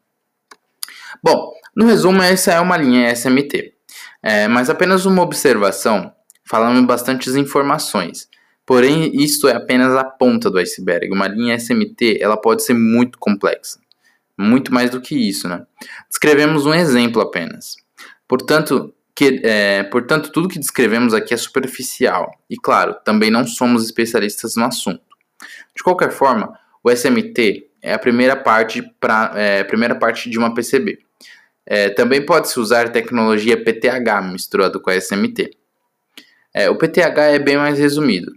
Bom, 1.20 1.52
no 1.74 1.86
resumo, 1.86 2.22
essa 2.22 2.52
é 2.52 2.60
uma 2.60 2.76
linha 2.76 3.10
SMT, 3.10 3.74
é, 4.22 4.46
mas 4.46 4.70
apenas 4.70 5.06
uma 5.06 5.22
observação, 5.22 6.12
falando 6.48 6.86
bastantes 6.86 7.34
informações. 7.34 8.28
Porém, 8.64 9.10
isto 9.20 9.48
é 9.48 9.56
apenas 9.56 9.92
a 9.92 10.04
ponta 10.04 10.48
do 10.48 10.58
iceberg. 10.58 11.12
Uma 11.12 11.26
linha 11.26 11.56
SMT 11.58 12.18
ela 12.20 12.36
pode 12.36 12.62
ser 12.62 12.74
muito 12.74 13.18
complexa, 13.18 13.80
muito 14.38 14.72
mais 14.72 14.88
do 14.88 15.00
que 15.00 15.16
isso. 15.16 15.48
Né? 15.48 15.66
Descrevemos 16.08 16.64
um 16.64 16.72
exemplo 16.72 17.20
apenas. 17.20 17.81
Portanto, 18.32 18.94
que, 19.14 19.42
é, 19.44 19.82
portanto, 19.82 20.32
tudo 20.32 20.48
que 20.48 20.58
descrevemos 20.58 21.12
aqui 21.12 21.34
é 21.34 21.36
superficial 21.36 22.34
e, 22.48 22.56
claro, 22.56 22.96
também 23.04 23.30
não 23.30 23.46
somos 23.46 23.84
especialistas 23.84 24.56
no 24.56 24.64
assunto. 24.64 25.02
De 25.76 25.82
qualquer 25.82 26.10
forma, 26.10 26.58
o 26.82 26.90
SMT 26.90 27.68
é 27.82 27.92
a 27.92 27.98
primeira 27.98 28.34
parte, 28.34 28.80
pra, 28.98 29.32
é, 29.34 29.62
primeira 29.64 29.94
parte 29.94 30.30
de 30.30 30.38
uma 30.38 30.54
PCB. 30.54 31.00
É, 31.66 31.90
também 31.90 32.24
pode-se 32.24 32.58
usar 32.58 32.88
tecnologia 32.88 33.62
PTH 33.62 34.22
misturado 34.22 34.80
com 34.80 34.88
a 34.88 34.96
SMT. 34.98 35.50
É, 36.54 36.70
o 36.70 36.78
PTH 36.78 37.34
é 37.34 37.38
bem 37.38 37.58
mais 37.58 37.78
resumido, 37.78 38.32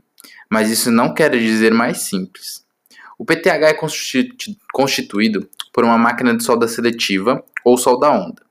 mas 0.51 0.69
isso 0.69 0.91
não 0.91 1.13
quer 1.13 1.31
dizer 1.31 1.73
mais 1.73 1.99
simples. 1.99 2.65
O 3.17 3.23
PTH 3.23 3.69
é 3.69 3.77
constituído 4.73 5.49
por 5.71 5.85
uma 5.85 5.97
máquina 5.97 6.35
de 6.35 6.43
solda 6.43 6.67
seletiva 6.67 7.41
ou 7.63 7.77
solda 7.77 8.09
onda. 8.09 8.43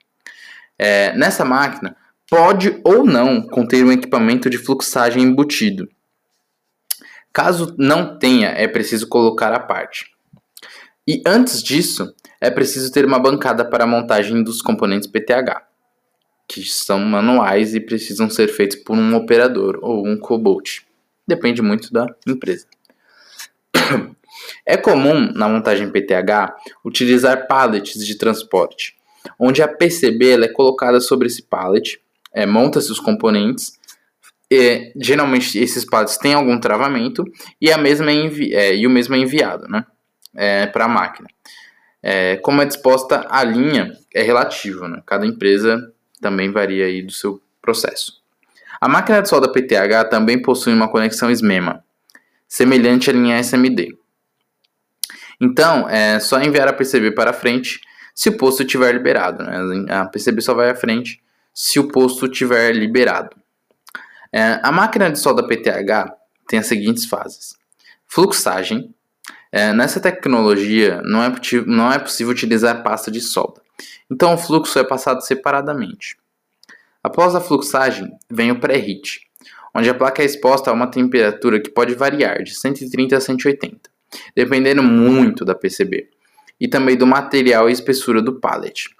É, 0.78 1.12
nessa 1.16 1.44
máquina, 1.44 1.96
pode 2.28 2.80
ou 2.84 3.04
não 3.04 3.42
conter 3.42 3.84
um 3.84 3.92
equipamento 3.92 4.50
de 4.50 4.58
fluxagem 4.58 5.22
embutido. 5.22 5.88
Caso 7.32 7.74
não 7.78 8.18
tenha, 8.18 8.48
é 8.48 8.68
preciso 8.68 9.08
colocar 9.08 9.52
à 9.52 9.58
parte. 9.58 10.14
E 11.06 11.22
antes 11.26 11.62
disso, 11.62 12.14
é 12.40 12.50
preciso 12.50 12.92
ter 12.92 13.04
uma 13.04 13.18
bancada 13.18 13.64
para 13.64 13.84
a 13.84 13.86
montagem 13.86 14.42
dos 14.42 14.62
componentes 14.62 15.08
PTH, 15.08 15.62
que 16.48 16.62
são 16.64 17.00
manuais 17.00 17.74
e 17.74 17.80
precisam 17.80 18.30
ser 18.30 18.48
feitos 18.48 18.76
por 18.76 18.96
um 18.96 19.14
operador 19.14 19.78
ou 19.82 20.06
um 20.06 20.16
cobalt. 20.18 20.80
Depende 21.26 21.60
muito 21.62 21.92
da 21.92 22.06
empresa. 22.26 22.66
É 24.66 24.76
comum 24.76 25.32
na 25.32 25.48
montagem 25.48 25.90
PTH 25.90 26.56
utilizar 26.84 27.46
pallets 27.46 28.04
de 28.04 28.16
transporte, 28.16 28.96
onde 29.38 29.62
a 29.62 29.68
PCB 29.68 30.44
é 30.44 30.48
colocada 30.48 31.00
sobre 31.00 31.26
esse 31.26 31.42
pallet, 31.42 32.00
é, 32.32 32.46
monta-se 32.46 32.90
os 32.90 33.00
componentes, 33.00 33.78
e, 34.50 34.92
geralmente 34.96 35.58
esses 35.58 35.84
pallets 35.84 36.18
têm 36.18 36.34
algum 36.34 36.58
travamento 36.58 37.24
e, 37.60 37.72
a 37.72 37.78
mesma 37.78 38.10
é 38.10 38.14
é, 38.52 38.76
e 38.76 38.86
o 38.86 38.90
mesmo 38.90 39.14
é 39.14 39.18
enviado 39.18 39.66
né, 39.68 39.84
é, 40.34 40.66
para 40.66 40.84
a 40.84 40.88
máquina. 40.88 41.28
É, 42.02 42.36
como 42.36 42.60
é 42.60 42.66
disposta 42.66 43.26
a 43.30 43.42
linha 43.42 43.96
é 44.14 44.22
relativo, 44.22 44.86
né? 44.86 45.02
cada 45.06 45.24
empresa 45.24 45.90
também 46.20 46.50
varia 46.50 46.84
aí 46.84 47.00
do 47.00 47.12
seu 47.12 47.40
processo. 47.62 48.22
A 48.78 48.86
máquina 48.86 49.22
de 49.22 49.28
solda 49.28 49.50
PTH 49.50 50.04
também 50.10 50.40
possui 50.40 50.74
uma 50.74 50.88
conexão 50.88 51.30
SMEMA, 51.30 51.82
semelhante 52.46 53.08
à 53.08 53.12
linha 53.14 53.38
SMD. 53.38 53.96
Então, 55.40 55.88
é 55.88 56.20
só 56.20 56.40
enviar 56.40 56.68
a 56.68 56.72
PCB 56.72 57.12
para 57.12 57.32
frente 57.32 57.80
se 58.14 58.28
o 58.28 58.36
posto 58.36 58.62
estiver 58.62 58.92
liberado. 58.92 59.42
Né? 59.42 59.86
A 59.90 60.06
PCB 60.06 60.40
só 60.40 60.54
vai 60.54 60.70
à 60.70 60.74
frente 60.74 61.20
se 61.52 61.80
o 61.80 61.88
posto 61.88 62.26
estiver 62.26 62.72
liberado. 62.72 63.36
É, 64.32 64.60
a 64.62 64.70
máquina 64.70 65.10
de 65.10 65.18
solda 65.18 65.46
PTH 65.46 66.14
tem 66.46 66.58
as 66.58 66.66
seguintes 66.66 67.06
fases: 67.06 67.56
fluxagem. 68.06 68.94
É, 69.50 69.72
nessa 69.72 70.00
tecnologia 70.00 71.00
não 71.04 71.22
é, 71.22 71.32
não 71.64 71.92
é 71.92 71.98
possível 71.98 72.32
utilizar 72.32 72.82
pasta 72.82 73.08
de 73.08 73.20
solda, 73.20 73.62
então 74.10 74.34
o 74.34 74.38
fluxo 74.38 74.80
é 74.80 74.84
passado 74.84 75.20
separadamente. 75.20 76.16
Após 77.00 77.36
a 77.36 77.40
fluxagem, 77.40 78.10
vem 78.28 78.50
o 78.50 78.58
pré-heat, 78.58 79.20
onde 79.72 79.88
a 79.88 79.94
placa 79.94 80.22
é 80.22 80.24
exposta 80.24 80.70
a 80.70 80.72
uma 80.72 80.88
temperatura 80.88 81.60
que 81.60 81.70
pode 81.70 81.94
variar 81.94 82.42
de 82.42 82.52
130 82.52 83.16
a 83.16 83.20
180, 83.20 83.88
dependendo 84.34 84.82
muito 84.82 85.44
da 85.44 85.54
PCB 85.54 86.10
e 86.60 86.68
também 86.68 86.96
do 86.96 87.06
material 87.06 87.68
e 87.68 87.72
espessura 87.72 88.22
do 88.22 88.40
pallet. 88.40 88.90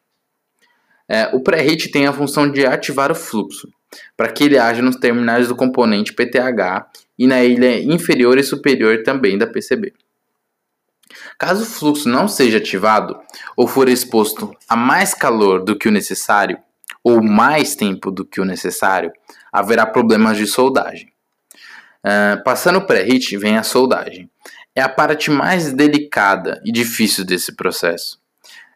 É, 1.09 1.29
o 1.35 1.40
pré-heat 1.40 1.90
tem 1.90 2.07
a 2.07 2.12
função 2.12 2.51
de 2.51 2.67
ativar 2.67 3.12
o 3.12 3.14
fluxo, 3.14 3.69
para 4.17 4.33
que 4.33 4.45
ele 4.45 4.59
haja 4.59 4.83
nos 4.83 4.97
terminais 4.97 5.49
do 5.49 5.57
componente 5.57 6.12
PTH 6.12 6.87
e 7.19 7.27
na 7.27 7.45
ilha 7.45 7.83
inferior 7.83 8.38
e 8.38 8.43
superior 8.43 9.03
também 9.03 9.37
da 9.37 9.47
PCB. 9.47 9.93
Caso 11.38 11.62
o 11.62 11.67
fluxo 11.67 12.09
não 12.09 12.27
seja 12.27 12.59
ativado 12.59 13.19
ou 13.57 13.67
for 13.67 13.88
exposto 13.88 14.55
a 14.69 14.75
mais 14.75 15.14
calor 15.14 15.62
do 15.62 15.77
que 15.77 15.88
o 15.88 15.93
necessário, 15.93 16.59
ou 17.03 17.23
mais 17.23 17.77
tempo 17.77 18.11
do 18.11 18.25
que 18.25 18.40
o 18.40 18.44
necessário, 18.44 19.13
haverá 19.52 19.85
problemas 19.85 20.38
de 20.38 20.46
soldagem. 20.46 21.13
Uh, 22.05 22.42
passando 22.44 22.79
o 22.79 22.87
pré-heat, 22.87 23.37
vem 23.37 23.57
a 23.57 23.63
soldagem 23.63 24.31
é 24.75 24.83
a 24.83 24.88
parte 24.88 25.31
mais 25.31 25.72
delicada 25.72 26.60
e 26.64 26.72
difícil 26.72 27.25
desse 27.25 27.54
processo. 27.54 28.18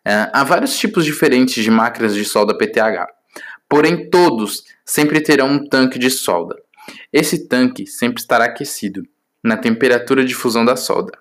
É, 0.05 0.31
há 0.33 0.45
vários 0.45 0.79
tipos 0.79 1.05
diferentes 1.05 1.63
de 1.63 1.71
máquinas 1.71 2.15
de 2.15 2.25
solda 2.25 2.57
PTH, 2.57 3.07
porém 3.69 4.09
todos 4.09 4.65
sempre 4.85 5.21
terão 5.21 5.49
um 5.49 5.69
tanque 5.69 5.99
de 5.99 6.11
solda. 6.11 6.57
Esse 7.13 7.49
tanque 7.49 7.87
sempre 7.87 8.21
estará 8.21 8.45
aquecido 8.45 9.07
na 9.43 9.57
temperatura 9.57 10.25
de 10.25 10.35
fusão 10.35 10.65
da 10.65 10.77
solda. 10.77 11.13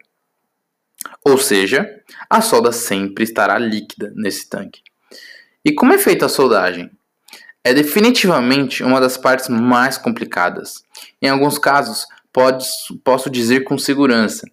Ou 1.25 1.37
seja, 1.37 1.89
a 2.29 2.41
solda 2.41 2.71
sempre 2.71 3.23
estará 3.23 3.57
líquida 3.57 4.13
nesse 4.15 4.49
tanque. 4.49 4.81
E 5.63 5.73
como 5.73 5.93
é 5.93 5.97
feita 5.97 6.25
a 6.25 6.29
soldagem? 6.29 6.89
é 7.67 7.73
definitivamente 7.73 8.81
uma 8.81 9.01
das 9.01 9.17
partes 9.17 9.49
mais 9.49 9.97
complicadas. 9.97 10.85
Em 11.21 11.27
alguns 11.27 11.57
casos, 11.57 12.05
pode, 12.31 12.65
posso 13.03 13.29
dizer 13.29 13.65
com 13.65 13.77
segurança 13.77 14.49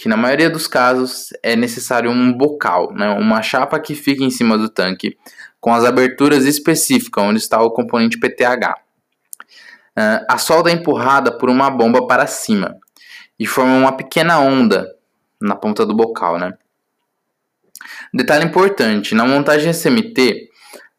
que 0.00 0.08
na 0.08 0.16
maioria 0.16 0.48
dos 0.48 0.66
casos 0.66 1.28
é 1.42 1.54
necessário 1.54 2.10
um 2.10 2.32
bocal, 2.32 2.90
né, 2.94 3.10
uma 3.10 3.42
chapa 3.42 3.78
que 3.78 3.94
fica 3.94 4.24
em 4.24 4.30
cima 4.30 4.56
do 4.56 4.66
tanque, 4.66 5.18
com 5.60 5.74
as 5.74 5.84
aberturas 5.84 6.46
específicas 6.46 7.22
onde 7.22 7.38
está 7.38 7.60
o 7.60 7.70
componente 7.70 8.18
PTH. 8.18 8.78
Uh, 9.90 10.24
a 10.26 10.38
solda 10.38 10.70
é 10.70 10.72
empurrada 10.72 11.30
por 11.36 11.50
uma 11.50 11.68
bomba 11.68 12.06
para 12.06 12.26
cima 12.26 12.78
e 13.38 13.44
forma 13.44 13.76
uma 13.76 13.92
pequena 13.94 14.38
onda 14.38 14.90
na 15.38 15.54
ponta 15.54 15.84
do 15.84 15.94
bocal. 15.94 16.38
Né? 16.38 16.54
Detalhe 18.14 18.46
importante: 18.46 19.14
na 19.14 19.26
montagem 19.26 19.70
SMT, 19.70 20.48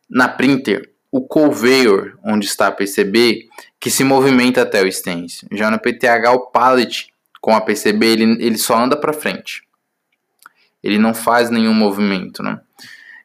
na 0.07 0.27
printer, 0.27 0.91
o 1.11 1.21
conveyor 1.21 2.19
onde 2.23 2.45
está 2.45 2.67
a 2.67 2.71
PCB 2.71 3.47
que 3.79 3.89
se 3.89 4.03
movimenta 4.03 4.61
até 4.61 4.83
o 4.83 4.91
stencil. 4.91 5.47
Já 5.51 5.71
no 5.71 5.79
PTH, 5.79 6.29
o 6.35 6.51
pallet 6.51 7.10
com 7.41 7.55
a 7.55 7.59
PCB 7.59 8.05
ele, 8.05 8.23
ele 8.45 8.57
só 8.57 8.77
anda 8.77 8.95
para 8.95 9.11
frente. 9.11 9.63
Ele 10.83 10.99
não 10.99 11.13
faz 11.13 11.49
nenhum 11.49 11.73
movimento, 11.73 12.43
né? 12.43 12.61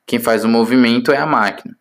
Quem 0.07 0.19
faz 0.19 0.45
o 0.45 0.49
movimento 0.49 1.13
é 1.13 1.19
a 1.19 1.27
máquina. 1.27 1.77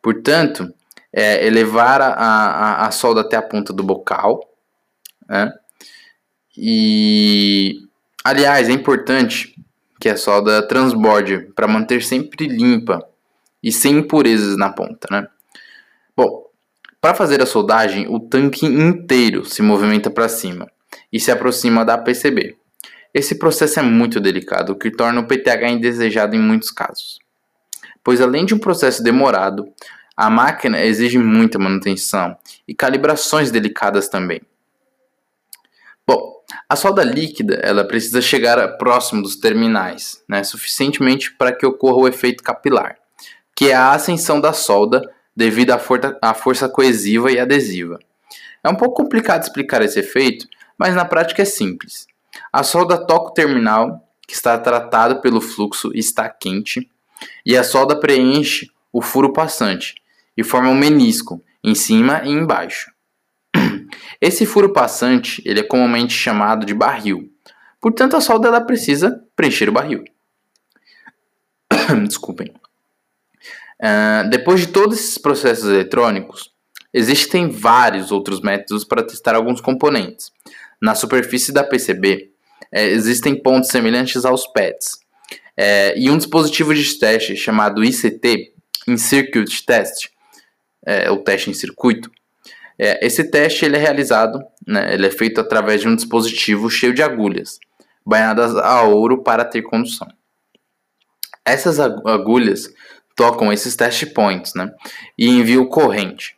Portanto, 0.00 0.72
é, 1.12 1.46
elevar 1.46 2.00
a, 2.00 2.12
a, 2.14 2.86
a 2.86 2.90
solda 2.90 3.20
até 3.20 3.36
a 3.36 3.42
ponta 3.42 3.72
do 3.72 3.82
bocal. 3.82 4.48
Né? 5.28 5.52
E, 6.56 7.80
aliás, 8.24 8.68
é 8.68 8.72
importante 8.72 9.54
que 10.00 10.08
a 10.08 10.16
solda 10.16 10.66
transborde 10.66 11.40
para 11.54 11.68
manter 11.68 12.02
sempre 12.02 12.46
limpa 12.46 13.04
e 13.62 13.70
sem 13.70 13.98
impurezas 13.98 14.56
na 14.56 14.70
ponta. 14.70 15.08
Né? 15.10 15.26
Bom, 16.16 16.46
para 17.00 17.14
fazer 17.14 17.42
a 17.42 17.46
soldagem, 17.46 18.06
o 18.08 18.20
tanque 18.20 18.66
inteiro 18.66 19.44
se 19.44 19.62
movimenta 19.62 20.10
para 20.10 20.28
cima 20.28 20.71
e 21.12 21.20
se 21.20 21.30
aproxima 21.30 21.84
da 21.84 21.98
PCB. 21.98 22.56
Esse 23.12 23.34
processo 23.38 23.78
é 23.78 23.82
muito 23.82 24.18
delicado, 24.18 24.72
o 24.72 24.76
que 24.76 24.90
torna 24.90 25.20
o 25.20 25.26
PTH 25.26 25.70
indesejado 25.70 26.34
em 26.34 26.38
muitos 26.38 26.70
casos. 26.70 27.18
Pois 28.02 28.20
além 28.20 28.46
de 28.46 28.54
um 28.54 28.58
processo 28.58 29.02
demorado, 29.02 29.68
a 30.16 30.30
máquina 30.30 30.82
exige 30.82 31.18
muita 31.18 31.58
manutenção 31.58 32.36
e 32.66 32.74
calibrações 32.74 33.50
delicadas 33.50 34.08
também. 34.08 34.40
Bom, 36.06 36.42
a 36.68 36.74
solda 36.74 37.04
líquida 37.04 37.54
ela 37.62 37.84
precisa 37.84 38.20
chegar 38.20 38.76
próximo 38.76 39.22
dos 39.22 39.36
terminais, 39.36 40.22
né, 40.28 40.42
suficientemente 40.42 41.32
para 41.36 41.52
que 41.52 41.66
ocorra 41.66 41.98
o 41.98 42.08
efeito 42.08 42.42
capilar, 42.42 42.96
que 43.54 43.70
é 43.70 43.74
a 43.74 43.92
ascensão 43.92 44.40
da 44.40 44.52
solda 44.52 45.02
devido 45.34 45.70
à, 45.70 45.78
força, 45.78 46.18
à 46.20 46.34
força 46.34 46.68
coesiva 46.68 47.30
e 47.30 47.38
adesiva. 47.38 47.98
É 48.64 48.68
um 48.68 48.74
pouco 48.74 49.02
complicado 49.02 49.42
explicar 49.42 49.82
esse 49.82 49.98
efeito, 49.98 50.46
mas 50.82 50.96
na 50.96 51.04
prática 51.04 51.42
é 51.42 51.44
simples. 51.44 52.08
A 52.52 52.64
solda 52.64 52.98
toca 52.98 53.30
o 53.30 53.32
terminal, 53.32 54.04
que 54.26 54.34
está 54.34 54.58
tratado 54.58 55.20
pelo 55.20 55.40
fluxo 55.40 55.92
e 55.94 56.00
está 56.00 56.28
quente, 56.28 56.90
e 57.46 57.56
a 57.56 57.62
solda 57.62 57.94
preenche 57.94 58.68
o 58.92 59.00
furo 59.00 59.32
passante 59.32 59.94
e 60.36 60.42
forma 60.42 60.70
um 60.70 60.74
menisco 60.74 61.40
em 61.62 61.72
cima 61.72 62.22
e 62.24 62.30
embaixo. 62.30 62.90
Esse 64.20 64.44
furo 64.44 64.72
passante 64.72 65.40
ele 65.44 65.60
é 65.60 65.62
comumente 65.62 66.14
chamado 66.14 66.66
de 66.66 66.74
barril. 66.74 67.30
Portanto, 67.80 68.16
a 68.16 68.20
solda 68.20 68.48
ela 68.48 68.60
precisa 68.60 69.22
preencher 69.36 69.68
o 69.68 69.72
barril. 69.72 70.02
Desculpem. 72.08 72.52
Uh, 73.80 74.28
depois 74.30 74.58
de 74.58 74.66
todos 74.66 74.98
esses 74.98 75.16
processos 75.16 75.66
eletrônicos, 75.66 76.50
existem 76.92 77.48
vários 77.48 78.10
outros 78.10 78.40
métodos 78.40 78.82
para 78.82 79.04
testar 79.04 79.36
alguns 79.36 79.60
componentes. 79.60 80.32
Na 80.82 80.96
superfície 80.96 81.52
da 81.52 81.62
PCB, 81.62 82.32
é, 82.72 82.88
existem 82.88 83.40
pontos 83.40 83.70
semelhantes 83.70 84.24
aos 84.24 84.48
PETs. 84.48 84.98
É, 85.56 85.96
e 85.96 86.10
um 86.10 86.16
dispositivo 86.16 86.74
de 86.74 86.98
teste 86.98 87.36
chamado 87.36 87.84
ICT, 87.84 88.52
In 88.88 88.96
Circuit 88.96 89.64
Test, 89.64 90.08
é, 90.84 91.08
o 91.08 91.18
teste 91.18 91.50
em 91.50 91.54
circuito, 91.54 92.10
é, 92.76 93.06
esse 93.06 93.22
teste 93.22 93.64
ele 93.64 93.76
é 93.76 93.78
realizado, 93.78 94.42
né, 94.66 94.92
ele 94.92 95.06
é 95.06 95.10
feito 95.10 95.40
através 95.40 95.82
de 95.82 95.86
um 95.86 95.94
dispositivo 95.94 96.68
cheio 96.68 96.92
de 96.92 97.00
agulhas, 97.00 97.60
banhadas 98.04 98.56
a 98.56 98.82
ouro 98.82 99.22
para 99.22 99.44
ter 99.44 99.62
condução. 99.62 100.08
Essas 101.44 101.78
agulhas 101.78 102.72
tocam 103.14 103.52
esses 103.52 103.76
test 103.76 104.06
points 104.12 104.54
né, 104.54 104.68
e 105.16 105.28
enviam 105.28 105.64
corrente 105.64 106.34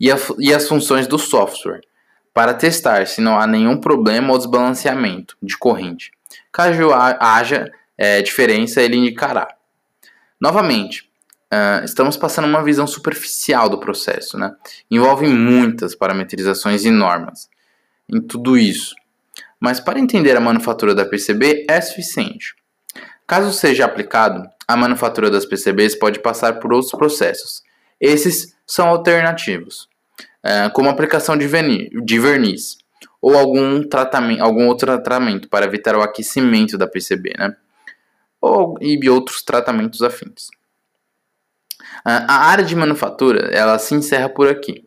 e, 0.00 0.10
a, 0.10 0.16
e 0.38 0.54
as 0.54 0.66
funções 0.66 1.06
do 1.06 1.18
software 1.18 1.82
para 2.38 2.54
testar 2.54 3.04
se 3.08 3.20
não 3.20 3.36
há 3.36 3.48
nenhum 3.48 3.80
problema 3.80 4.30
ou 4.30 4.38
desbalanceamento 4.38 5.36
de 5.42 5.58
corrente. 5.58 6.12
Caso 6.52 6.92
haja 6.94 7.68
é, 7.96 8.22
diferença, 8.22 8.80
ele 8.80 8.96
indicará. 8.96 9.48
Novamente, 10.40 11.10
uh, 11.52 11.84
estamos 11.84 12.16
passando 12.16 12.44
uma 12.44 12.62
visão 12.62 12.86
superficial 12.86 13.68
do 13.68 13.80
processo, 13.80 14.38
né? 14.38 14.54
Envolve 14.88 15.26
muitas 15.26 15.96
parametrizações 15.96 16.84
e 16.84 16.92
normas 16.92 17.50
em 18.08 18.20
tudo 18.20 18.56
isso. 18.56 18.94
Mas 19.58 19.80
para 19.80 19.98
entender 19.98 20.36
a 20.36 20.40
manufatura 20.40 20.94
da 20.94 21.04
PCB 21.04 21.66
é 21.68 21.80
suficiente. 21.80 22.54
Caso 23.26 23.52
seja 23.52 23.84
aplicado, 23.84 24.48
a 24.68 24.76
manufatura 24.76 25.28
das 25.28 25.44
PCBs 25.44 25.96
pode 25.96 26.20
passar 26.20 26.60
por 26.60 26.72
outros 26.72 26.92
processos. 26.92 27.64
Esses 28.00 28.54
são 28.64 28.86
alternativos, 28.86 29.88
uh, 30.44 30.72
como 30.72 30.88
aplicação 30.88 31.36
de, 31.36 31.46
de 32.04 32.18
verniz 32.18 32.78
ou 33.20 33.36
algum 33.36 33.82
tratamento, 33.82 34.42
algum 34.42 34.66
outro 34.68 34.86
tratamento 34.86 35.48
para 35.48 35.66
evitar 35.66 35.96
o 35.96 36.02
aquecimento 36.02 36.78
da 36.78 36.86
PCB, 36.86 37.34
né? 37.38 37.56
Ou, 38.40 38.76
e 38.80 39.08
outros 39.08 39.42
tratamentos 39.42 40.02
afins. 40.02 40.48
A 42.04 42.48
área 42.48 42.64
de 42.64 42.76
manufatura, 42.76 43.50
ela 43.52 43.78
se 43.78 43.94
encerra 43.94 44.28
por 44.28 44.48
aqui. 44.48 44.84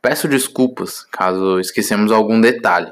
Peço 0.00 0.26
desculpas 0.26 1.04
caso 1.04 1.60
esquecemos 1.60 2.10
algum 2.10 2.40
detalhe, 2.40 2.90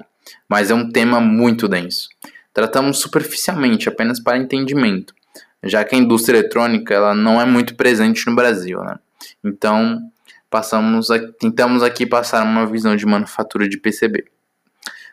mas 0.48 0.70
é 0.70 0.74
um 0.74 0.90
tema 0.90 1.20
muito 1.20 1.66
denso. 1.66 2.08
Tratamos 2.52 2.98
superficialmente, 2.98 3.88
apenas 3.88 4.20
para 4.20 4.36
entendimento, 4.36 5.14
já 5.62 5.84
que 5.84 5.94
a 5.94 5.98
indústria 5.98 6.38
eletrônica 6.38 6.92
ela 6.92 7.14
não 7.14 7.40
é 7.40 7.44
muito 7.44 7.74
presente 7.74 8.26
no 8.26 8.34
Brasil, 8.34 8.82
né? 8.82 8.98
Então, 9.42 10.10
passamos 10.56 11.10
a, 11.10 11.18
tentamos 11.38 11.82
aqui 11.82 12.06
passar 12.06 12.42
uma 12.42 12.64
visão 12.64 12.96
de 12.96 13.04
manufatura 13.04 13.68
de 13.68 13.76
PCB. 13.76 14.24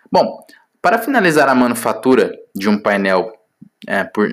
Bom, 0.10 0.40
para 0.82 0.98
finalizar 0.98 1.50
a 1.50 1.56
manufatura 1.56 2.32
de 2.56 2.70
um 2.70 2.80
painel 2.80 3.34
é, 3.86 4.06
por, 4.06 4.30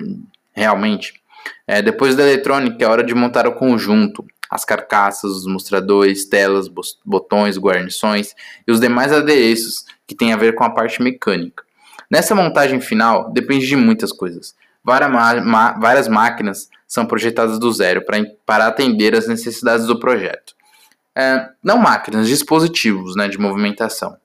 realmente, 0.53 1.21
é, 1.67 1.81
depois 1.81 2.15
da 2.15 2.23
eletrônica, 2.23 2.81
é 2.81 2.87
hora 2.87 3.03
de 3.03 3.13
montar 3.13 3.45
o 3.45 3.55
conjunto, 3.55 4.25
as 4.49 4.63
carcaças, 4.63 5.31
os 5.31 5.45
mostradores, 5.45 6.23
telas, 6.23 6.69
botões, 7.03 7.57
guarnições 7.57 8.33
e 8.65 8.71
os 8.71 8.79
demais 8.79 9.11
adereços 9.11 9.83
que 10.07 10.15
têm 10.15 10.31
a 10.31 10.37
ver 10.37 10.55
com 10.55 10.63
a 10.63 10.69
parte 10.69 11.01
mecânica. 11.01 11.61
Nessa 12.09 12.33
montagem 12.33 12.79
final, 12.79 13.33
depende 13.33 13.67
de 13.67 13.75
muitas 13.75 14.13
coisas. 14.13 14.55
Várias 14.81 16.07
máquinas 16.07 16.69
são 16.87 17.05
projetadas 17.05 17.59
do 17.59 17.69
zero 17.69 18.01
para 18.45 18.67
atender 18.67 19.13
às 19.13 19.27
necessidades 19.27 19.85
do 19.85 19.99
projeto. 19.99 20.55
É, 21.17 21.49
não 21.63 21.77
máquinas, 21.77 22.27
dispositivos 22.27 23.15
né, 23.15 23.27
de 23.27 23.37
movimentação. 23.37 24.17